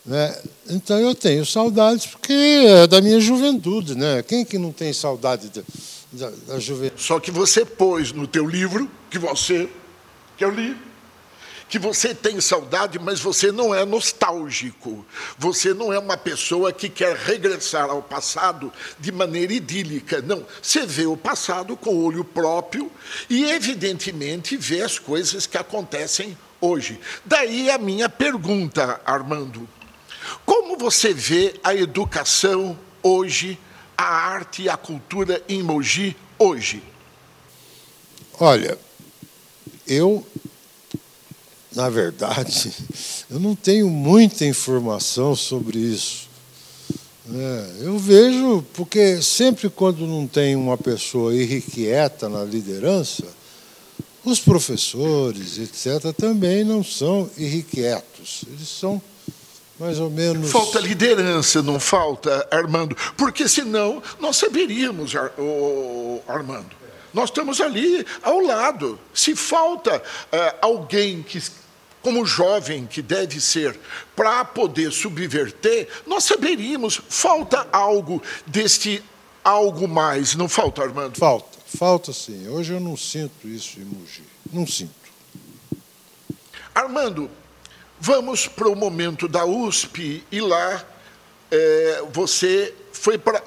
Né? 0.04 0.40
Então 0.68 0.96
eu 1.00 1.16
tenho 1.16 1.44
saudades 1.44 2.06
porque 2.06 2.32
é 2.32 2.86
da 2.86 3.00
minha 3.00 3.18
juventude, 3.18 3.96
né? 3.96 4.22
Quem 4.22 4.44
que 4.44 4.56
não 4.56 4.70
tem 4.70 4.92
saudade 4.92 5.48
da, 5.48 5.62
da, 6.12 6.30
da 6.46 6.60
juventude? 6.60 7.02
Só 7.02 7.18
que 7.18 7.32
você 7.32 7.64
pôs 7.64 8.12
no 8.12 8.24
teu 8.24 8.46
livro 8.46 8.88
que 9.10 9.18
você 9.18 9.68
que 10.36 10.44
eu 10.44 10.50
li 10.50 10.76
que 11.68 11.80
você 11.80 12.14
tem 12.14 12.40
saudade, 12.40 12.96
mas 12.96 13.18
você 13.18 13.50
não 13.50 13.74
é 13.74 13.84
nostálgico. 13.84 15.04
Você 15.36 15.74
não 15.74 15.92
é 15.92 15.98
uma 15.98 16.16
pessoa 16.16 16.72
que 16.72 16.88
quer 16.88 17.16
regressar 17.16 17.90
ao 17.90 18.00
passado 18.00 18.72
de 19.00 19.10
maneira 19.10 19.52
idílica. 19.52 20.22
Não. 20.22 20.46
Você 20.62 20.86
vê 20.86 21.06
o 21.06 21.16
passado 21.16 21.76
com 21.76 21.90
o 21.90 22.04
olho 22.04 22.24
próprio 22.24 22.88
e, 23.28 23.50
evidentemente, 23.50 24.56
vê 24.56 24.80
as 24.80 25.00
coisas 25.00 25.44
que 25.44 25.58
acontecem 25.58 26.38
hoje. 26.60 27.00
Daí 27.24 27.70
a 27.70 27.78
minha 27.78 28.08
pergunta, 28.08 29.00
Armando. 29.04 29.68
Como 30.44 30.76
você 30.76 31.12
vê 31.12 31.54
a 31.62 31.74
educação 31.74 32.78
hoje 33.02 33.58
a 33.96 34.04
arte 34.04 34.62
e 34.62 34.68
a 34.68 34.76
cultura 34.76 35.42
em 35.48 35.62
Mogi 35.62 36.16
hoje? 36.38 36.82
Olha, 38.38 38.78
eu, 39.86 40.26
na 41.74 41.88
verdade, 41.88 42.72
eu 43.30 43.40
não 43.40 43.54
tenho 43.54 43.88
muita 43.88 44.44
informação 44.44 45.34
sobre 45.34 45.78
isso. 45.78 46.26
É, 47.28 47.70
eu 47.80 47.98
vejo, 47.98 48.64
porque 48.72 49.20
sempre 49.20 49.68
quando 49.68 50.06
não 50.06 50.28
tem 50.28 50.54
uma 50.54 50.78
pessoa 50.78 51.34
irrequieta 51.34 52.28
na 52.28 52.44
liderança, 52.44 53.24
os 54.30 54.40
professores, 54.40 55.58
etc., 55.58 56.12
também 56.12 56.64
não 56.64 56.82
são 56.82 57.30
irrequietos. 57.36 58.44
Eles 58.48 58.68
são 58.68 59.00
mais 59.78 60.00
ou 60.00 60.10
menos. 60.10 60.50
Falta 60.50 60.80
liderança, 60.80 61.62
não 61.62 61.78
falta, 61.78 62.46
Armando? 62.50 62.96
Porque 63.16 63.48
senão 63.48 64.02
nós 64.18 64.36
saberíamos, 64.36 65.12
Armando. 66.26 66.74
Nós 67.14 67.30
estamos 67.30 67.60
ali 67.60 68.04
ao 68.22 68.40
lado. 68.40 68.98
Se 69.14 69.34
falta 69.36 69.96
uh, 69.96 70.56
alguém 70.60 71.22
que, 71.22 71.42
como 72.02 72.26
jovem 72.26 72.84
que 72.84 73.00
deve 73.00 73.40
ser, 73.40 73.78
para 74.14 74.44
poder 74.44 74.92
subverter, 74.92 75.88
nós 76.06 76.24
saberíamos. 76.24 77.00
Falta 77.08 77.66
algo 77.72 78.22
deste 78.46 79.02
algo 79.44 79.86
mais, 79.86 80.34
não 80.34 80.48
falta, 80.48 80.82
Armando? 80.82 81.16
Falta, 81.16 81.55
falta 81.66 82.12
sim. 82.12 82.48
Hoje 82.48 82.72
eu 82.72 82.80
não 82.80 82.96
sinto 82.96 83.48
isso 83.48 83.80
em 83.80 83.84
Mogi. 83.84 84.22
Não 84.52 84.66
sinto. 84.66 84.94
Armando, 86.74 87.30
Vamos 87.98 88.46
para 88.46 88.68
o 88.68 88.76
momento 88.76 89.26
da 89.26 89.44
USP 89.46 90.22
e 90.30 90.40
lá 90.40 90.84
é, 91.50 92.02
você 92.12 92.74
foi 92.92 93.16
para. 93.16 93.42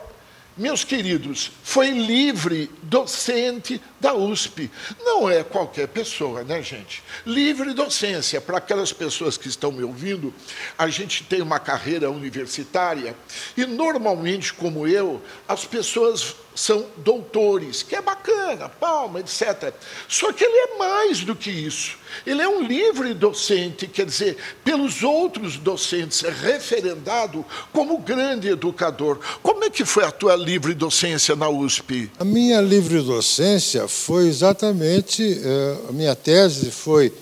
Meus 0.57 0.83
queridos, 0.83 1.51
foi 1.63 1.91
livre 1.91 2.69
docente 2.81 3.79
da 3.99 4.13
USP. 4.13 4.71
Não 4.99 5.29
é 5.29 5.43
qualquer 5.43 5.87
pessoa, 5.87 6.43
né, 6.43 6.61
gente? 6.61 7.03
Livre 7.25 7.73
docência, 7.73 8.39
para 8.39 8.57
aquelas 8.57 8.93
pessoas 8.93 9.37
que 9.37 9.47
estão 9.47 9.71
me 9.71 9.83
ouvindo, 9.83 10.33
a 10.77 10.87
gente 10.87 11.23
tem 11.23 11.41
uma 11.41 11.59
carreira 11.59 12.09
universitária 12.09 13.15
e, 13.55 13.65
normalmente, 13.65 14.53
como 14.53 14.87
eu, 14.87 15.21
as 15.47 15.65
pessoas 15.65 16.35
são 16.59 16.85
doutores, 16.97 17.83
que 17.83 17.95
é 17.95 18.01
bacana, 18.01 18.67
palma, 18.67 19.21
etc. 19.21 19.73
Só 20.07 20.33
que 20.33 20.43
ele 20.43 20.57
é 20.57 20.77
mais 20.77 21.23
do 21.23 21.33
que 21.33 21.49
isso. 21.49 21.97
Ele 22.25 22.41
é 22.41 22.47
um 22.49 22.61
livre 22.61 23.13
docente, 23.13 23.87
quer 23.87 24.05
dizer, 24.05 24.37
pelos 24.63 25.03
outros 25.03 25.57
docentes, 25.57 26.23
é 26.23 26.29
referendado 26.29 27.45
como 27.71 27.97
grande 27.99 28.49
educador. 28.49 29.19
Como 29.41 29.63
é 29.63 29.69
que 29.69 29.85
foi 29.85 30.03
a 30.03 30.11
tua 30.11 30.35
livre 30.35 30.73
docência 30.73 31.35
na 31.35 31.47
USP? 31.47 32.11
A 32.19 32.25
minha 32.25 32.59
livre 32.59 33.01
docência 33.01 33.87
foi 33.89 34.27
exatamente, 34.27 35.23
eh, 35.43 35.77
a 35.89 35.91
minha 35.91 36.15
tese 36.15 36.71
foi 36.71 37.13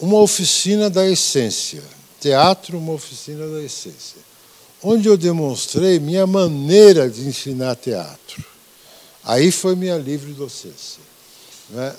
uma 0.00 0.18
oficina 0.18 0.88
da 0.88 1.06
essência. 1.08 1.82
Teatro, 2.20 2.78
uma 2.78 2.92
oficina 2.92 3.46
da 3.48 3.60
essência 3.60 4.22
onde 4.82 5.08
eu 5.08 5.16
demonstrei 5.16 6.00
minha 6.00 6.26
maneira 6.26 7.08
de 7.08 7.22
ensinar 7.22 7.76
teatro. 7.76 8.44
Aí 9.24 9.52
foi 9.52 9.76
minha 9.76 9.96
livre 9.96 10.32
docência. 10.32 11.00
Né? 11.70 11.94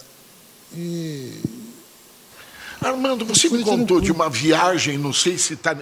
E... 0.76 1.32
Armando, 2.82 3.26
você 3.26 3.48
me 3.48 3.64
contou 3.64 4.02
de 4.02 4.12
uma 4.12 4.30
viagem, 4.30 4.98
não 4.98 5.14
sei 5.14 5.38
se 5.38 5.54
está. 5.54 5.74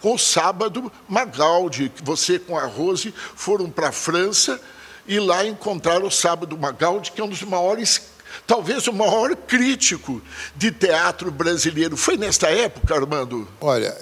Com 0.00 0.14
o 0.14 0.18
sábado, 0.18 0.90
Magaldi, 1.08 1.92
você 2.02 2.36
com 2.36 2.58
a 2.58 2.66
Rose 2.66 3.14
foram 3.36 3.70
para 3.70 3.90
a 3.90 3.92
França 3.92 4.60
e 5.08 5.18
lá 5.18 5.44
encontraram 5.44 6.06
o 6.06 6.10
sábado 6.10 6.56
Magaldi, 6.56 7.10
que 7.10 7.20
é 7.20 7.24
um 7.24 7.28
dos 7.28 7.42
maiores 7.42 8.02
talvez 8.46 8.86
o 8.86 8.92
maior 8.92 9.34
crítico 9.34 10.22
de 10.54 10.70
teatro 10.70 11.30
brasileiro. 11.30 11.96
Foi 11.96 12.16
nesta 12.16 12.48
época, 12.48 12.94
Armando? 12.94 13.48
Olha, 13.60 13.96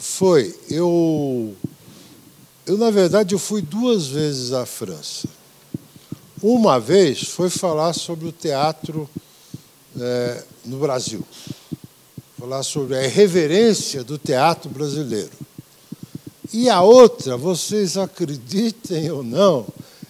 foi. 0.00 0.54
Eu 0.68 1.54
eu, 2.68 2.76
na 2.76 2.90
verdade, 2.90 3.34
eu 3.34 3.38
fui 3.38 3.62
duas 3.62 4.08
vezes 4.08 4.52
à 4.52 4.66
França. 4.66 5.26
Uma 6.42 6.78
vez 6.78 7.22
foi 7.22 7.48
falar 7.48 7.94
sobre 7.94 8.28
o 8.28 8.32
teatro 8.32 9.08
é, 9.98 10.44
no 10.66 10.78
Brasil, 10.78 11.26
falar 12.38 12.62
sobre 12.62 12.94
a 12.94 13.04
irreverência 13.04 14.04
do 14.04 14.18
teatro 14.18 14.68
brasileiro. 14.68 15.30
E 16.52 16.68
a 16.68 16.82
outra, 16.82 17.38
vocês 17.38 17.96
acreditem 17.96 19.10
ou 19.10 19.24
não, 19.24 19.66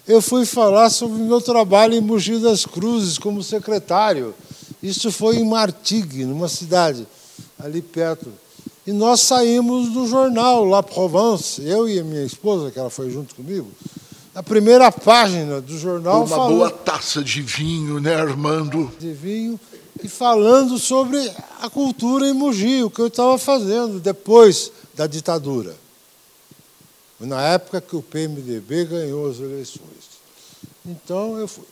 eu 0.09 0.21
fui 0.21 0.45
falar 0.45 0.89
sobre 0.89 1.21
o 1.21 1.25
meu 1.25 1.39
trabalho 1.39 1.93
em 1.93 2.01
Mogi 2.01 2.39
das 2.39 2.65
Cruzes 2.65 3.17
como 3.17 3.41
secretário. 3.41 4.35
Isso 4.83 5.11
foi 5.11 5.37
em 5.37 5.45
Martigues, 5.45 6.27
numa 6.27 6.49
cidade 6.49 7.07
ali 7.57 7.81
perto 7.81 8.29
e 8.89 8.91
nós 8.91 9.21
saímos 9.21 9.89
do 9.89 10.07
jornal 10.07 10.65
La 10.65 10.81
Provence, 10.81 11.61
eu 11.63 11.87
e 11.87 11.99
a 11.99 12.03
minha 12.03 12.23
esposa, 12.23 12.71
que 12.71 12.79
ela 12.79 12.89
foi 12.89 13.11
junto 13.11 13.35
comigo, 13.35 13.69
a 14.33 14.41
primeira 14.41 14.91
página 14.91 15.61
do 15.61 15.77
jornal. 15.77 16.21
Uma 16.23 16.27
falando, 16.27 16.55
boa 16.55 16.71
taça 16.71 17.23
de 17.23 17.39
vinho, 17.39 17.99
né, 17.99 18.15
Armando? 18.15 18.91
De 18.99 19.13
vinho, 19.13 19.59
e 20.03 20.07
falando 20.07 20.79
sobre 20.79 21.19
a 21.61 21.69
cultura 21.69 22.27
em 22.27 22.33
Mogi, 22.33 22.83
o 22.83 22.89
que 22.89 22.99
eu 22.99 23.07
estava 23.07 23.37
fazendo 23.37 23.99
depois 23.99 24.71
da 24.95 25.05
ditadura. 25.05 25.75
Na 27.19 27.41
época 27.43 27.81
que 27.81 27.95
o 27.95 28.01
PMDB 28.01 28.85
ganhou 28.85 29.29
as 29.29 29.39
eleições. 29.39 29.98
Então 30.85 31.37
eu 31.37 31.47
fui. 31.47 31.65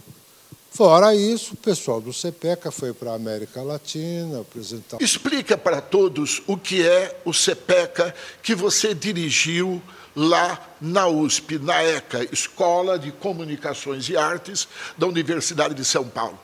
Fora 0.77 1.15
isso, 1.15 1.55
o 1.55 1.57
pessoal 1.57 1.99
do 1.99 2.13
CEPECA 2.13 2.69
foi 2.69 2.93
para 2.93 3.11
a 3.11 3.15
América 3.15 3.63
Latina 3.63 4.41
apresentar. 4.41 5.01
Explica 5.01 5.57
para 5.57 5.81
todos 5.81 6.43
o 6.45 6.55
que 6.55 6.85
é 6.85 7.19
o 7.25 7.33
CEPECA 7.33 8.13
que 8.43 8.53
você 8.53 8.93
dirigiu 8.93 9.81
lá 10.15 10.75
na 10.79 11.07
USP, 11.07 11.57
na 11.57 11.81
ECA, 11.81 12.27
Escola 12.31 12.99
de 12.99 13.11
Comunicações 13.11 14.07
e 14.09 14.15
Artes 14.15 14.67
da 14.97 15.07
Universidade 15.07 15.73
de 15.73 15.83
São 15.83 16.07
Paulo. 16.07 16.39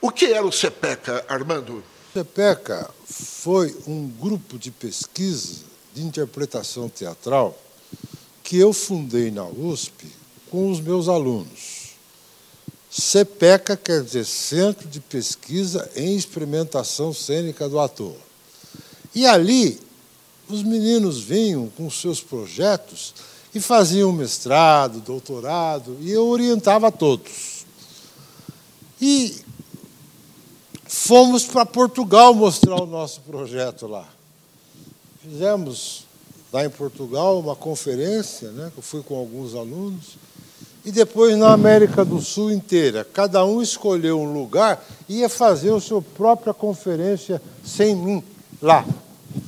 O 0.00 0.12
que 0.12 0.26
era 0.26 0.46
o 0.46 0.52
CEPECA, 0.52 1.24
Armando? 1.28 1.78
O 1.78 2.12
CEPECA 2.12 2.88
foi 3.04 3.76
um 3.88 4.06
grupo 4.08 4.56
de 4.56 4.70
pesquisa 4.70 5.64
de 5.92 6.02
interpretação 6.02 6.88
teatral 6.88 7.60
que 8.44 8.56
eu 8.56 8.72
fundei 8.72 9.32
na 9.32 9.44
USP 9.44 10.06
com 10.48 10.70
os 10.70 10.80
meus 10.80 11.08
alunos. 11.08 11.77
CPECA 12.90 13.76
quer 13.76 14.02
dizer 14.02 14.24
Centro 14.24 14.88
de 14.88 15.00
Pesquisa 15.00 15.90
em 15.94 16.16
Experimentação 16.16 17.12
Cênica 17.12 17.68
do 17.68 17.78
Ator. 17.78 18.16
E 19.14 19.26
ali, 19.26 19.78
os 20.48 20.62
meninos 20.62 21.20
vinham 21.20 21.68
com 21.76 21.90
seus 21.90 22.20
projetos 22.20 23.14
e 23.54 23.60
faziam 23.60 24.12
mestrado, 24.12 25.00
doutorado, 25.00 25.96
e 26.00 26.10
eu 26.10 26.26
orientava 26.26 26.90
todos. 26.90 27.66
E 29.00 29.36
fomos 30.84 31.44
para 31.44 31.66
Portugal 31.66 32.34
mostrar 32.34 32.76
o 32.76 32.86
nosso 32.86 33.20
projeto 33.20 33.86
lá. 33.86 34.08
Fizemos 35.22 36.04
lá 36.52 36.64
em 36.64 36.70
Portugal 36.70 37.38
uma 37.38 37.54
conferência, 37.54 38.50
né, 38.52 38.70
que 38.72 38.78
eu 38.78 38.82
fui 38.82 39.02
com 39.02 39.16
alguns 39.16 39.54
alunos, 39.54 40.16
e 40.84 40.90
depois 40.90 41.36
na 41.36 41.52
América 41.52 42.04
do 42.04 42.20
Sul 42.20 42.50
inteira. 42.50 43.04
Cada 43.04 43.44
um 43.44 43.60
escolheu 43.60 44.20
um 44.20 44.32
lugar 44.32 44.84
e 45.08 45.18
ia 45.18 45.28
fazer 45.28 45.72
a 45.72 45.80
sua 45.80 46.00
própria 46.00 46.54
conferência 46.54 47.40
sem 47.64 47.94
mim 47.94 48.24
lá. 48.60 48.84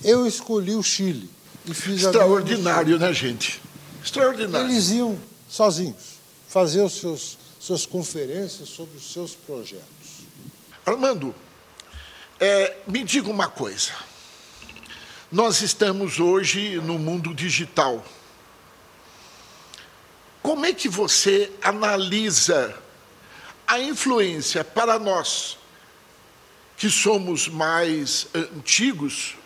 Eu 0.05 0.27
escolhi 0.27 0.75
o 0.75 0.83
Chile 0.83 1.29
e 1.67 1.75
fiz 1.75 2.03
Extraordinário, 2.03 2.99
né, 2.99 3.13
gente? 3.13 3.61
Extraordinário. 4.03 4.69
Eles 4.69 4.91
iam 4.91 5.19
sozinhos 5.49 6.21
fazer 6.49 6.83
os 6.83 6.95
seus, 6.95 7.39
suas 7.61 7.87
conferências 7.87 8.69
sobre 8.69 8.97
os 8.97 9.13
seus 9.13 9.35
projetos. 9.35 9.85
Armando, 10.85 11.35
é, 12.41 12.77
me 12.87 13.05
diga 13.05 13.31
uma 13.31 13.49
coisa. 13.49 13.93
Nós 15.31 15.63
estamos 15.63 16.19
hoje 16.19 16.81
no 16.81 16.99
mundo 16.99 17.33
digital. 17.33 18.05
Como 20.51 20.67
é 20.67 20.73
que 20.73 20.89
você 20.89 21.49
analisa 21.63 22.77
a 23.65 23.79
influência 23.79 24.65
para 24.65 24.99
nós, 24.99 25.57
que 26.77 26.91
somos 26.91 27.47
mais 27.47 28.27
antigos, 28.35 29.37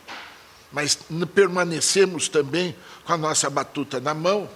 mas 0.73 0.99
permanecemos 1.35 2.27
também 2.27 2.75
com 3.05 3.13
a 3.13 3.19
nossa 3.19 3.51
batuta 3.51 4.01
na 4.01 4.15
mão? 4.15 4.49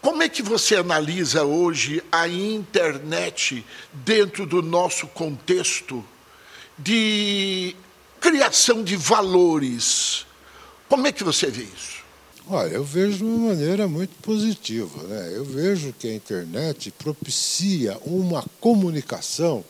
Como 0.00 0.22
é 0.22 0.28
que 0.28 0.44
você 0.44 0.76
analisa 0.76 1.42
hoje 1.42 2.00
a 2.12 2.28
internet 2.28 3.66
dentro 3.92 4.46
do 4.46 4.62
nosso 4.62 5.08
contexto 5.08 6.06
de 6.78 7.74
criação 8.20 8.84
de 8.84 8.94
valores? 8.94 10.24
Como 10.88 11.04
é 11.08 11.10
que 11.10 11.24
você 11.24 11.48
vê 11.48 11.64
isso? 11.64 12.01
Olha, 12.48 12.74
eu 12.74 12.84
vejo 12.84 13.18
de 13.18 13.24
uma 13.24 13.48
maneira 13.48 13.86
muito 13.86 14.14
positiva. 14.20 15.02
Né? 15.04 15.32
Eu 15.34 15.44
vejo 15.44 15.94
que 15.98 16.08
a 16.08 16.14
internet 16.14 16.90
propicia 16.92 17.98
uma 18.04 18.44
comunicação 18.60 19.64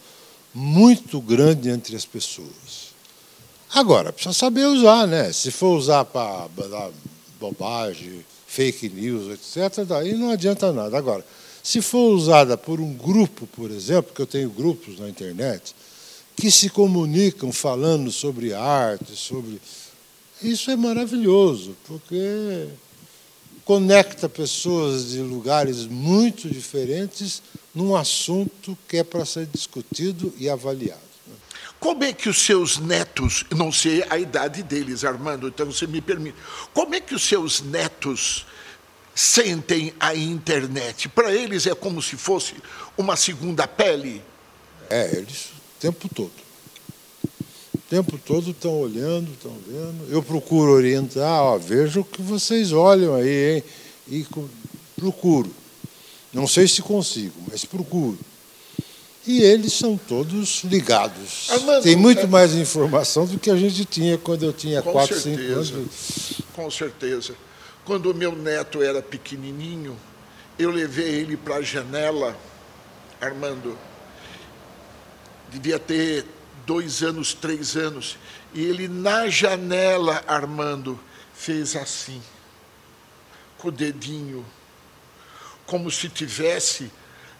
muito 0.54 1.20
grande 1.20 1.68
entre 1.68 1.96
as 1.96 2.04
pessoas. 2.04 2.92
Agora, 3.72 4.12
precisa 4.12 4.34
saber 4.34 4.66
usar, 4.66 5.06
né? 5.06 5.32
Se 5.32 5.50
for 5.50 5.76
usar 5.76 6.04
para 6.04 6.48
bobagem, 7.40 8.24
fake 8.46 8.90
news, 8.90 9.32
etc., 9.32 9.84
daí 9.86 10.14
não 10.14 10.30
adianta 10.30 10.70
nada. 10.72 10.96
Agora, 10.96 11.24
se 11.62 11.80
for 11.80 12.12
usada 12.12 12.58
por 12.58 12.80
um 12.80 12.92
grupo, 12.92 13.46
por 13.46 13.70
exemplo, 13.70 14.12
que 14.14 14.20
eu 14.20 14.26
tenho 14.26 14.50
grupos 14.50 14.98
na 14.98 15.08
internet, 15.08 15.74
que 16.36 16.50
se 16.50 16.68
comunicam 16.68 17.50
falando 17.50 18.10
sobre 18.10 18.52
arte, 18.52 19.16
sobre. 19.16 19.60
Isso 20.42 20.70
é 20.70 20.76
maravilhoso, 20.76 21.76
porque 21.86 22.68
conecta 23.64 24.28
pessoas 24.28 25.10
de 25.10 25.20
lugares 25.20 25.86
muito 25.86 26.48
diferentes 26.48 27.42
num 27.72 27.94
assunto 27.94 28.76
que 28.88 28.98
é 28.98 29.04
para 29.04 29.24
ser 29.24 29.46
discutido 29.46 30.34
e 30.36 30.48
avaliado. 30.48 31.00
Como 31.78 32.04
é 32.04 32.12
que 32.12 32.28
os 32.28 32.42
seus 32.42 32.78
netos, 32.78 33.44
não 33.50 33.72
sei 33.72 34.04
a 34.08 34.18
idade 34.18 34.62
deles, 34.62 35.04
Armando, 35.04 35.48
então 35.48 35.66
você 35.66 35.86
me 35.86 36.00
permite, 36.00 36.36
como 36.72 36.94
é 36.94 37.00
que 37.00 37.14
os 37.14 37.22
seus 37.22 37.60
netos 37.60 38.46
sentem 39.14 39.92
a 39.98 40.14
internet? 40.14 41.08
Para 41.08 41.32
eles 41.32 41.66
é 41.66 41.74
como 41.74 42.02
se 42.02 42.16
fosse 42.16 42.54
uma 42.96 43.16
segunda 43.16 43.66
pele? 43.66 44.22
É, 44.90 45.16
eles 45.16 45.46
o 45.46 45.80
tempo 45.80 46.08
todo. 46.08 46.41
O 47.92 47.94
tempo 47.94 48.16
todo 48.16 48.52
estão 48.52 48.80
olhando, 48.80 49.30
estão 49.32 49.54
vendo. 49.66 50.10
Eu 50.10 50.22
procuro 50.22 50.72
orientar, 50.72 51.42
ó, 51.42 51.58
veja 51.58 52.00
o 52.00 52.04
que 52.04 52.22
vocês 52.22 52.72
olham 52.72 53.14
aí, 53.14 53.56
hein? 53.56 53.64
E 54.08 54.26
procuro. 54.96 55.54
Não 56.32 56.46
sei 56.46 56.66
se 56.66 56.80
consigo, 56.80 57.34
mas 57.50 57.66
procuro. 57.66 58.18
E 59.26 59.42
eles 59.42 59.74
são 59.74 59.98
todos 59.98 60.64
ligados. 60.64 61.50
Armando, 61.50 61.82
Tem 61.82 61.94
muito 61.94 62.22
é... 62.22 62.26
mais 62.26 62.54
informação 62.54 63.26
do 63.26 63.38
que 63.38 63.50
a 63.50 63.56
gente 63.56 63.84
tinha 63.84 64.16
quando 64.16 64.46
eu 64.46 64.54
tinha 64.54 64.80
4, 64.80 65.20
5 65.20 65.42
anos. 65.52 65.72
Com 66.54 66.70
certeza. 66.70 67.34
Quando 67.84 68.10
o 68.10 68.14
meu 68.14 68.34
neto 68.34 68.80
era 68.82 69.02
pequenininho, 69.02 69.98
eu 70.58 70.70
levei 70.70 71.16
ele 71.16 71.36
para 71.36 71.56
a 71.56 71.62
janela, 71.62 72.34
Armando. 73.20 73.76
Devia 75.50 75.78
ter 75.78 76.24
dois 76.66 77.02
anos, 77.02 77.34
três 77.34 77.76
anos. 77.76 78.18
E 78.54 78.62
ele, 78.62 78.88
na 78.88 79.28
janela, 79.28 80.22
Armando, 80.26 80.98
fez 81.34 81.74
assim, 81.76 82.22
com 83.58 83.68
o 83.68 83.72
dedinho, 83.72 84.44
como 85.66 85.90
se 85.90 86.08
tivesse 86.08 86.90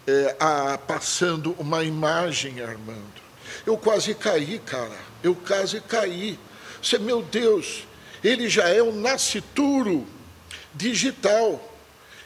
é, 0.07 0.35
a, 0.39 0.77
passando 0.77 1.55
uma 1.59 1.83
imagem, 1.83 2.61
Armando. 2.61 3.23
Eu 3.65 3.77
quase 3.77 4.13
caí, 4.13 4.59
cara. 4.59 4.97
Eu 5.21 5.35
quase 5.35 5.79
caí. 5.81 6.39
Você, 6.81 6.97
meu 6.97 7.21
Deus, 7.21 7.85
ele 8.23 8.49
já 8.49 8.67
é 8.67 8.81
um 8.81 8.99
nascituro 8.99 10.07
digital. 10.73 11.69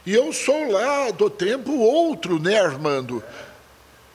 E 0.05 0.13
eu 0.13 0.31
sou 0.31 0.71
lá 0.71 1.11
do 1.11 1.29
tempo 1.29 1.73
outro, 1.73 2.39
né, 2.39 2.59
Armando? 2.59 3.23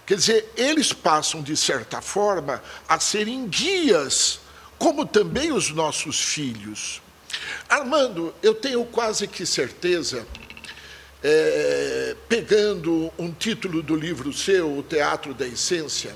Quer 0.06 0.16
dizer, 0.16 0.52
eles 0.56 0.92
passam, 0.92 1.42
de 1.42 1.56
certa 1.56 2.00
forma, 2.00 2.62
a 2.88 2.98
serem 2.98 3.46
guias, 3.46 4.40
como 4.78 5.06
também 5.06 5.52
os 5.52 5.70
nossos 5.70 6.20
filhos. 6.20 7.00
Armando, 7.68 8.34
eu 8.42 8.54
tenho 8.54 8.84
quase 8.84 9.28
que 9.28 9.46
certeza, 9.46 10.26
é, 11.22 12.16
pegando 12.28 13.12
um 13.16 13.32
título 13.32 13.82
do 13.82 13.94
livro 13.94 14.32
seu, 14.32 14.76
O 14.76 14.82
Teatro 14.82 15.32
da 15.32 15.46
Essência, 15.46 16.14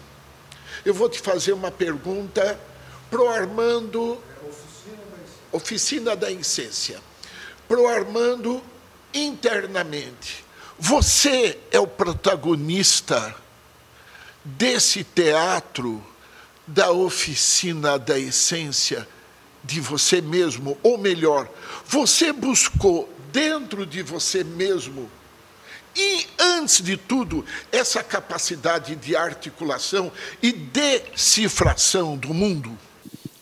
eu 0.84 0.92
vou 0.92 1.08
te 1.08 1.20
fazer 1.20 1.52
uma 1.52 1.70
pergunta 1.70 2.58
pro 3.10 3.28
Armando. 3.28 4.20
Oficina 5.52 6.14
da 6.14 6.30
Essência 6.30 7.00
para 7.68 7.80
o 7.80 7.86
Armando 7.86 8.62
internamente. 9.14 10.44
Você 10.78 11.58
é 11.70 11.80
o 11.80 11.86
protagonista 11.86 13.34
desse 14.58 15.02
teatro 15.02 16.02
da 16.66 16.90
oficina 16.90 17.98
da 17.98 18.18
essência 18.18 19.06
de 19.62 19.80
você 19.80 20.20
mesmo, 20.20 20.78
ou 20.82 20.96
melhor, 20.96 21.48
você 21.86 22.32
buscou 22.32 23.12
dentro 23.32 23.84
de 23.84 24.02
você 24.02 24.44
mesmo 24.44 25.10
e, 25.96 26.26
antes 26.38 26.82
de 26.82 26.96
tudo, 26.96 27.44
essa 27.72 28.02
capacidade 28.02 28.94
de 28.96 29.16
articulação 29.16 30.12
e 30.42 30.52
decifração 30.52 32.16
do 32.16 32.34
mundo? 32.34 32.76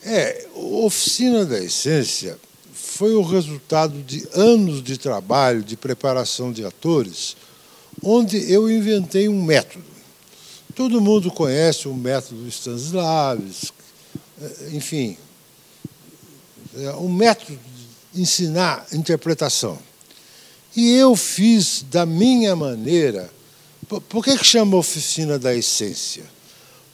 É, 0.03 0.47
oficina 0.55 1.45
da 1.45 1.59
essência 1.59 2.39
foi 2.73 3.15
o 3.15 3.23
resultado 3.23 4.01
de 4.03 4.27
anos 4.33 4.83
de 4.83 4.97
trabalho, 4.97 5.65
de 5.65 5.77
preparação 5.77 6.53
de 6.53 6.65
atores, 6.65 7.37
onde 8.03 8.51
eu 8.51 8.71
inventei 8.71 9.29
um 9.29 9.43
método. 9.43 9.94
Todo 10.75 11.01
mundo 11.01 11.31
conhece 11.31 11.87
o 11.87 11.95
método 11.95 12.49
Stanislavski, 12.49 13.73
eh, 14.41 14.71
enfim, 14.73 15.17
é 16.77 16.91
um 16.97 17.13
método 17.13 17.57
de 18.13 18.21
ensinar 18.21 18.87
interpretação. 18.93 19.79
E 20.75 20.91
eu 20.93 21.15
fiz 21.15 21.85
da 21.89 22.05
minha 22.05 22.57
maneira. 22.57 23.31
Por 24.09 24.25
que, 24.25 24.37
que 24.37 24.45
chama 24.45 24.77
oficina 24.77 25.39
da 25.39 25.55
essência? 25.55 26.25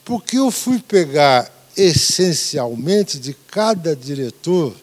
Porque 0.05 0.37
eu 0.37 0.51
fui 0.51 0.79
pegar 0.81 1.51
essencialmente 1.75 3.19
de 3.19 3.33
cada 3.33 3.97
diretor 3.97 4.75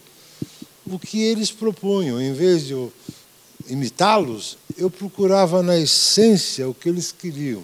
o 0.85 0.97
que 0.97 1.21
eles 1.21 1.51
propunham. 1.51 2.19
Em 2.19 2.33
vez 2.33 2.65
de 2.65 2.73
eu 2.73 2.91
imitá-los, 3.67 4.57
eu 4.77 4.89
procurava 4.89 5.61
na 5.61 5.77
essência 5.77 6.67
o 6.67 6.73
que 6.73 6.89
eles 6.89 7.11
queriam. 7.11 7.63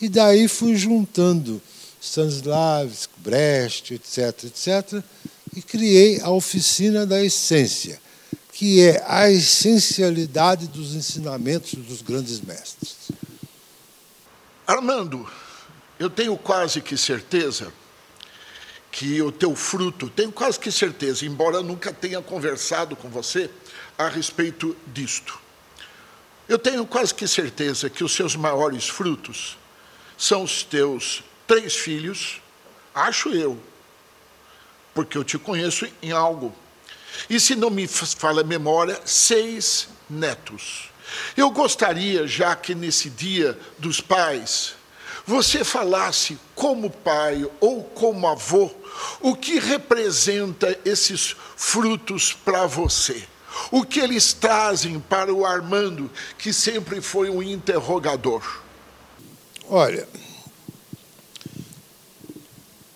E 0.00 0.08
daí 0.08 0.46
fui 0.46 0.76
juntando 0.76 1.60
Stanislavski, 2.00 3.12
Brecht, 3.18 3.94
etc., 3.94 4.44
etc., 4.44 5.02
e 5.54 5.62
criei 5.62 6.20
a 6.20 6.30
oficina 6.30 7.06
da 7.06 7.24
essência, 7.24 7.98
que 8.52 8.82
é 8.82 9.02
a 9.06 9.30
essencialidade 9.30 10.66
dos 10.68 10.94
ensinamentos 10.94 11.74
dos 11.74 12.02
grandes 12.02 12.40
mestres. 12.40 13.10
Armando, 14.66 15.26
eu 15.98 16.10
tenho 16.10 16.36
quase 16.36 16.82
que 16.82 16.96
certeza 16.96 17.72
que 18.90 19.20
o 19.22 19.32
teu 19.32 19.54
fruto, 19.54 20.10
tenho 20.10 20.32
quase 20.32 20.58
que 20.58 20.70
certeza, 20.70 21.24
embora 21.24 21.62
nunca 21.62 21.92
tenha 21.92 22.20
conversado 22.20 22.96
com 22.96 23.08
você 23.08 23.50
a 23.96 24.08
respeito 24.08 24.76
disto. 24.86 25.38
Eu 26.48 26.58
tenho 26.58 26.86
quase 26.86 27.14
que 27.14 27.26
certeza 27.26 27.90
que 27.90 28.04
os 28.04 28.14
seus 28.14 28.36
maiores 28.36 28.88
frutos 28.88 29.56
são 30.16 30.42
os 30.42 30.62
teus 30.62 31.22
três 31.46 31.74
filhos, 31.74 32.40
acho 32.94 33.30
eu, 33.30 33.58
porque 34.94 35.16
eu 35.16 35.24
te 35.24 35.38
conheço 35.38 35.86
em 36.02 36.12
algo. 36.12 36.54
E 37.28 37.38
se 37.40 37.54
não 37.54 37.70
me 37.70 37.86
fala 37.86 38.40
a 38.40 38.44
memória, 38.44 39.00
seis 39.04 39.88
netos. 40.08 40.90
Eu 41.36 41.50
gostaria, 41.50 42.26
já 42.26 42.54
que 42.56 42.74
nesse 42.74 43.08
dia 43.08 43.58
dos 43.78 44.00
pais, 44.00 44.74
você 45.24 45.64
falasse 45.64 46.38
como 46.54 46.90
pai 46.90 47.48
ou 47.60 47.82
como 47.82 48.26
avô 48.26 48.70
o 49.20 49.34
que 49.34 49.58
representa 49.58 50.78
esses 50.84 51.36
frutos 51.56 52.32
para 52.32 52.66
você? 52.66 53.24
O 53.70 53.84
que 53.84 54.00
eles 54.00 54.32
trazem 54.32 55.00
para 55.00 55.32
o 55.32 55.44
Armando, 55.44 56.10
que 56.38 56.52
sempre 56.52 57.00
foi 57.00 57.30
um 57.30 57.42
interrogador? 57.42 58.65
Olha, 59.68 60.06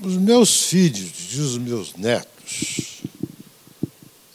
os 0.01 0.17
meus 0.17 0.63
filhos 0.63 1.11
e 1.33 1.41
os 1.41 1.59
meus 1.59 1.95
netos, 1.95 3.03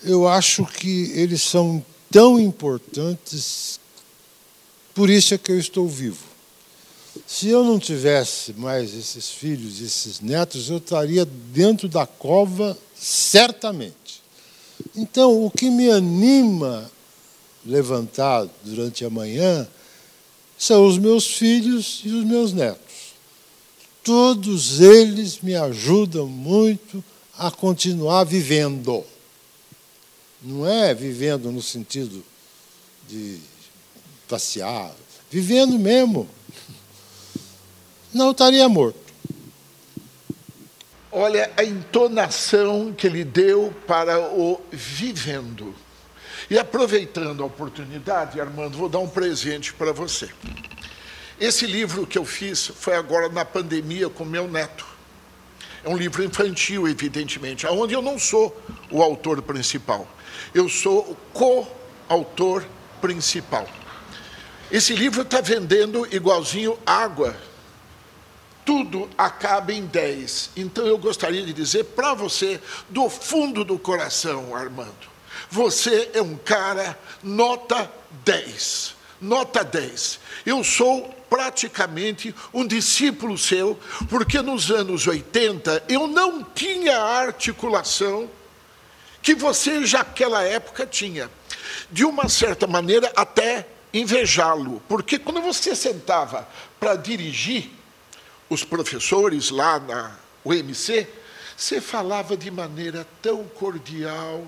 eu 0.03 0.27
acho 0.27 0.65
que 0.65 1.11
eles 1.13 1.41
são 1.41 1.83
tão 2.11 2.37
importantes, 2.37 3.79
por 4.93 5.09
isso 5.09 5.33
é 5.33 5.37
que 5.37 5.49
eu 5.49 5.57
estou 5.57 5.87
vivo. 5.87 6.25
Se 7.25 7.47
eu 7.47 7.63
não 7.63 7.79
tivesse 7.79 8.51
mais 8.53 8.93
esses 8.93 9.29
filhos, 9.29 9.79
esses 9.79 10.19
netos, 10.19 10.69
eu 10.69 10.77
estaria 10.77 11.25
dentro 11.25 11.87
da 11.87 12.05
cova 12.05 12.77
certamente. 12.93 14.21
Então, 14.93 15.45
o 15.45 15.49
que 15.49 15.69
me 15.69 15.89
anima 15.89 16.91
levantar 17.65 18.45
durante 18.63 19.05
a 19.05 19.09
manhã 19.09 19.65
são 20.57 20.85
os 20.85 20.97
meus 20.97 21.27
filhos 21.27 22.01
e 22.03 22.09
os 22.09 22.23
meus 22.25 22.53
netos. 22.53 23.13
Todos 24.03 24.79
eles 24.79 25.39
me 25.41 25.55
ajudam 25.55 26.27
muito 26.27 27.03
a 27.37 27.49
continuar 27.51 28.23
vivendo. 28.23 29.03
Não 30.41 30.65
é 30.67 30.93
vivendo 30.93 31.51
no 31.51 31.61
sentido 31.61 32.23
de 33.07 33.39
passear, 34.27 34.95
vivendo 35.29 35.77
mesmo. 35.79 36.29
Não 38.13 38.31
estaria 38.31 38.69
morto. 38.69 39.05
Olha 41.11 41.51
a 41.57 41.63
entonação 41.63 42.93
que 42.93 43.07
ele 43.07 43.23
deu 43.23 43.73
para 43.87 44.19
o 44.19 44.61
vivendo. 44.71 45.73
E 46.49 46.57
aproveitando 46.57 47.43
a 47.43 47.45
oportunidade, 47.45 48.39
Armando, 48.39 48.77
vou 48.77 48.89
dar 48.89 48.99
um 48.99 49.07
presente 49.07 49.73
para 49.73 49.91
você. 49.91 50.29
Esse 51.39 51.65
livro 51.65 52.07
que 52.07 52.17
eu 52.17 52.25
fiz 52.25 52.67
foi 52.67 52.95
agora 52.95 53.27
na 53.29 53.43
pandemia 53.43 54.09
com 54.09 54.23
meu 54.23 54.47
neto. 54.47 54.85
É 55.83 55.89
um 55.89 55.97
livro 55.97 56.23
infantil, 56.23 56.87
evidentemente, 56.87 57.67
onde 57.67 57.93
eu 57.93 58.01
não 58.01 58.17
sou 58.17 58.59
o 58.89 59.03
autor 59.03 59.41
principal. 59.41 60.07
Eu 60.53 60.67
sou 60.67 60.99
o 61.11 61.15
co-autor 61.33 62.65
principal. 63.01 63.67
Esse 64.71 64.95
livro 64.95 65.21
está 65.21 65.41
vendendo 65.41 66.07
igualzinho 66.13 66.77
água. 66.85 67.35
Tudo 68.65 69.07
acaba 69.15 69.71
em 69.71 69.85
10. 69.85 70.51
Então 70.55 70.87
eu 70.87 70.97
gostaria 70.97 71.45
de 71.45 71.53
dizer 71.53 71.83
para 71.83 72.15
você, 72.15 72.59
do 72.89 73.07
fundo 73.09 73.63
do 73.63 73.77
coração, 73.77 74.55
Armando, 74.55 75.14
você 75.55 76.11
é 76.13 76.21
um 76.21 76.35
cara 76.35 76.99
nota 77.23 77.89
10. 78.25 78.93
Nota 79.21 79.63
10. 79.63 80.19
Eu 80.45 80.61
sou 80.65 81.09
praticamente 81.29 82.35
um 82.53 82.67
discípulo 82.67 83.37
seu, 83.37 83.79
porque 84.09 84.41
nos 84.41 84.69
anos 84.69 85.07
80 85.07 85.85
eu 85.87 86.07
não 86.07 86.43
tinha 86.43 86.99
a 86.99 87.19
articulação 87.19 88.29
que 89.21 89.33
você 89.33 89.85
já 89.85 89.99
naquela 89.99 90.43
época 90.43 90.85
tinha. 90.85 91.31
De 91.89 92.03
uma 92.03 92.27
certa 92.27 92.67
maneira, 92.67 93.11
até 93.15 93.65
invejá-lo, 93.93 94.83
porque 94.89 95.17
quando 95.17 95.41
você 95.41 95.73
sentava 95.73 96.47
para 96.77 96.97
dirigir 96.97 97.71
os 98.49 98.65
professores 98.65 99.49
lá 99.51 99.79
na 99.79 100.15
UMC, 100.43 101.07
você 101.55 101.79
falava 101.79 102.35
de 102.35 102.51
maneira 102.51 103.07
tão 103.21 103.45
cordial, 103.45 104.45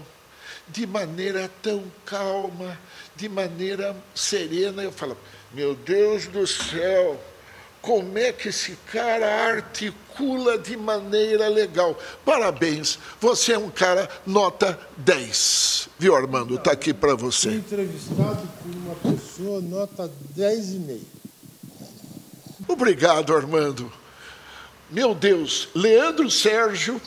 de 0.70 0.86
maneira 0.86 1.50
tão 1.62 1.84
calma, 2.06 2.78
de 3.16 3.28
maneira 3.30 3.96
serena. 4.14 4.84
Eu 4.84 4.92
falava, 4.92 5.20
meu 5.54 5.76
Deus 5.76 6.28
do 6.28 6.46
céu, 6.46 7.20
como 7.82 8.18
é 8.18 8.34
que 8.34 8.50
esse 8.50 8.78
cara 8.92 9.48
articula 9.48 10.58
de 10.58 10.76
maneira 10.76 11.48
legal. 11.48 11.98
Parabéns, 12.26 13.00
você 13.20 13.54
é 13.54 13.58
um 13.58 13.70
cara 13.70 14.10
nota 14.26 14.78
10. 14.98 15.90
Viu, 15.98 16.16
Armando? 16.16 16.56
Está 16.56 16.72
aqui 16.72 16.94
para 16.94 17.16
você. 17.16 17.50
Fui 17.50 17.58
entrevistado 17.58 18.48
por 18.62 18.76
uma 18.76 19.16
pessoa 19.16 19.62
nota 19.62 20.12
10,5. 20.36 21.00
Obrigado, 22.68 23.34
Armando. 23.34 23.92
Meu 24.90 25.16
Deus, 25.16 25.70
Leandro 25.74 26.30
Sérgio, 26.30 27.02